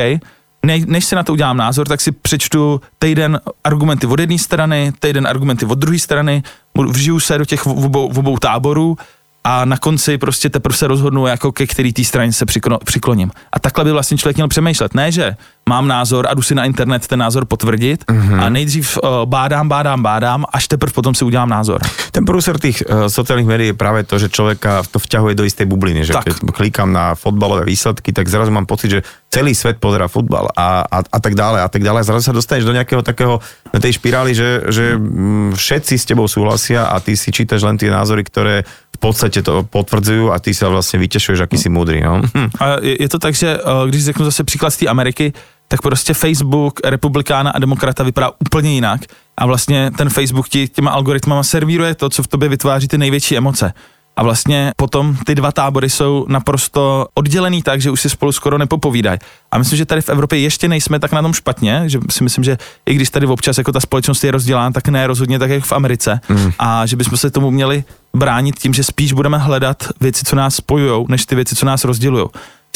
[0.65, 4.93] ne, než si na to udělám názor, tak si přečtu týden argumenty od jedné strany,
[4.99, 6.43] týden argumenty od druhé strany,
[6.89, 8.97] vžiju se do těch obou, obou táborů
[9.43, 12.45] a na konci prostě teprve se rozhodnu, jako ke který té straně se
[12.85, 13.31] přikloním.
[13.53, 14.93] A takhle by vlastně člověk měl přemýšlet.
[14.93, 15.35] Ne, že
[15.69, 18.43] mám názor a jdu si na internet ten názor potvrdit mm-hmm.
[18.43, 21.81] a nejdřív uh, bádám, bádám, bádám, až teprve potom si udělám názor.
[22.11, 25.65] Ten průser těch uh, sociálních médií je právě to, že člověka to vťahuje do jisté
[25.65, 26.23] bubliny, že tak.
[26.23, 30.85] keď klikám na fotbalové výsledky, tak zrazu mám pocit, že celý svet pozera fotbal a,
[30.91, 32.03] a, a tak dále a tak dále.
[32.03, 33.41] Zrazu sa dostaneš do nejakého takého
[33.73, 37.89] tej špirály, že, že mm, všetci s tebou súhlasia a ty si čítaš len tie
[37.89, 38.61] názory, ktoré
[38.92, 41.99] v podstate to potvrdzujú a ty sa vlastne vytešuješ, aký si múdry.
[41.99, 42.23] No?
[42.63, 45.33] A je, je to tak, že eh, když řeknu zase příklad z té Ameriky,
[45.67, 49.01] tak prostě Facebook republikána a demokrata vypadá úplně jinak
[49.37, 53.37] a vlastně ten Facebook ti těma algoritmama servíruje to, co v tobě vytváří ty největší
[53.37, 53.73] emoce.
[54.15, 58.57] A vlastně potom ty dva tábory jsou naprosto oddělený tak, že už si spolu skoro
[58.57, 59.19] nepopovídají.
[59.51, 62.43] A myslím, že tady v Evropě ještě nejsme tak na tom špatně, že si myslím,
[62.43, 65.63] že i když tady občas jako ta společnost je rozdělána, tak ne rozhodně tak, jak
[65.63, 66.19] v Americe.
[66.29, 66.51] Mm.
[66.59, 67.83] A že bychom se tomu měli
[68.13, 71.83] bránit tím, že spíš budeme hledat věci, co nás spojují, než ty věci, co nás
[71.83, 72.25] rozdělují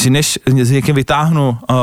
[0.01, 1.75] že než s někým vytáhnu uh,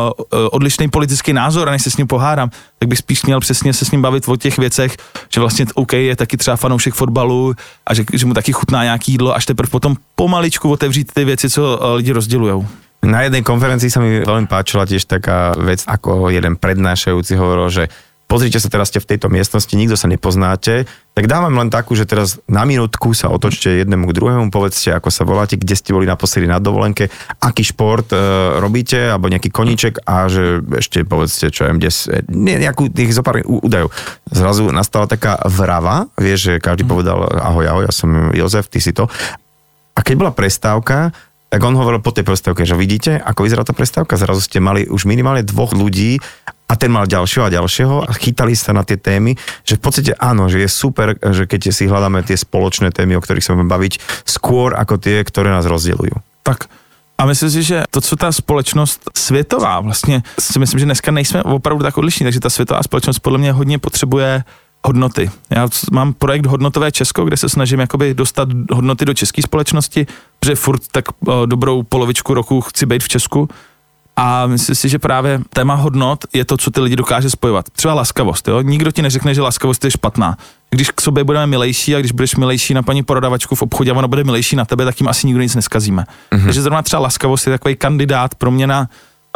[0.51, 3.85] odlišný politický názor a než se s ním pohádám, tak bych spíš měl přesně se
[3.85, 4.97] s ním bavit o těch věcech,
[5.35, 7.55] že vlastně OK je taky třeba fanoušek fotbalu
[7.87, 11.51] a že, že mu taky chutná nějaký jídlo, až teprve potom pomaličku otevřít ty věci,
[11.51, 12.67] co uh, lidi rozdělují.
[13.05, 17.85] Na jednej konferencii sa mi veľmi páčila tiež taká vec, ako jeden prednášajúci hovoril, že
[18.27, 22.09] pozrite sa teraz ste v tejto miestnosti, nikto sa nepoznáte, tak dávam len takú, že
[22.09, 26.11] teraz na minútku sa otočte jednému k druhému, povedzte, ako sa voláte, kde ste boli
[26.11, 27.07] naposledy na dovolenke,
[27.39, 28.19] aký šport e,
[28.59, 31.91] robíte, alebo nejaký koníček a že ešte povedzte, čo kde,
[32.35, 33.95] nie, nejakú tých zopár údajov.
[34.27, 36.91] Zrazu nastala taká vrava, vieš, že každý mhm.
[36.91, 39.07] povedal ahoj, ahoj, ja som Jozef, ty si to.
[39.95, 41.15] A keď bola prestávka,
[41.55, 44.91] tak on hovoril po tej prestávke, že vidíte, ako vyzerá tá prestávka, zrazu ste mali
[44.91, 46.19] už minimálne dvoch ľudí
[46.67, 50.19] a ten mal ďalšieho a ďalšieho a chytali sa na tie témy, že v podstate
[50.19, 53.71] áno, že je super, že keď si hľadáme tie spoločné témy, o ktorých sa budeme
[53.71, 56.19] baviť, skôr ako tie, ktoré nás rozdelujú.
[56.43, 56.67] Tak
[57.15, 61.43] a myslím si, že to, co ta společnost světová, vlastně si myslím, že dneska nejsme
[61.43, 64.43] opravdu tak odlišní, takže ta světová společnost podle mě hodně potřebuje
[64.87, 65.31] hodnoty.
[65.51, 70.07] Já mám projekt Hodnotové Česko, kde se snažím jakoby dostat hodnoty do české společnosti,
[70.41, 71.05] protože furt tak
[71.47, 73.49] dobrou polovičku roku chci být v Česku
[74.17, 77.71] a myslím si, že právě téma hodnot je to, co ty lidi dokáže spojovat.
[77.71, 78.49] Třeba laskavost.
[78.49, 78.61] Jo?
[78.61, 80.37] Nikdo ti neřekne, že laskavost je špatná.
[80.71, 83.95] Když k sobě budeme milejší a když budeš milejší na paní prodavačku v obchodě a
[83.95, 86.03] ona bude milejší na tebe, tak tím asi nikdo nic neskazíme.
[86.03, 86.45] Mm-hmm.
[86.45, 88.89] Takže zrovna třeba laskavost je takový kandidát pro mě na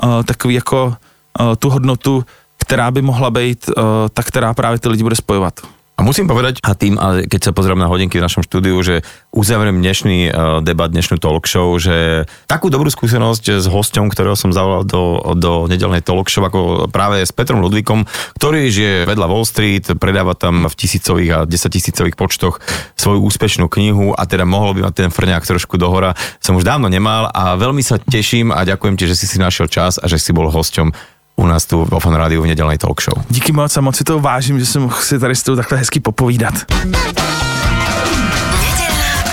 [0.05, 0.97] uh, takový jako
[1.41, 2.25] uh, tu hodnotu,
[2.69, 3.75] která by mohla být uh,
[4.13, 5.55] ta, která právě ty lidi bude spojovat.
[5.99, 9.03] A musím povedať, a tým, ale keď sa pozriem na hodinky v našom štúdiu, že
[9.35, 14.55] uzavriem dnešný uh, debat, dnešnú talk show, že takú dobrú skúsenosť s hosťom, ktorého som
[14.55, 18.07] zavolal do, do nedelnej talk show, ako práve s Petrom Ludvíkom,
[18.39, 22.63] ktorý žije vedľa Wall Street, predáva tam v tisícových a desatisícových počtoch
[22.95, 26.15] svoju úspešnú knihu a teda mohol by mať ten frňák trošku dohora.
[26.39, 29.67] Som už dávno nemal a veľmi sa teším a ďakujem ti, že si si našiel
[29.67, 33.01] čas a že si bol hosťom u nás tu vo Fan Rádiu v nedelnej talk
[33.01, 33.15] show.
[33.31, 35.79] Díky moc a moc si to vážím, že jsem mohl si tady s tou takhle
[35.79, 36.55] hezky popovídat.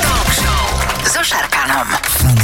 [0.02, 0.66] Talk show
[1.04, 1.88] so Šarkanom.
[2.04, 2.36] Fan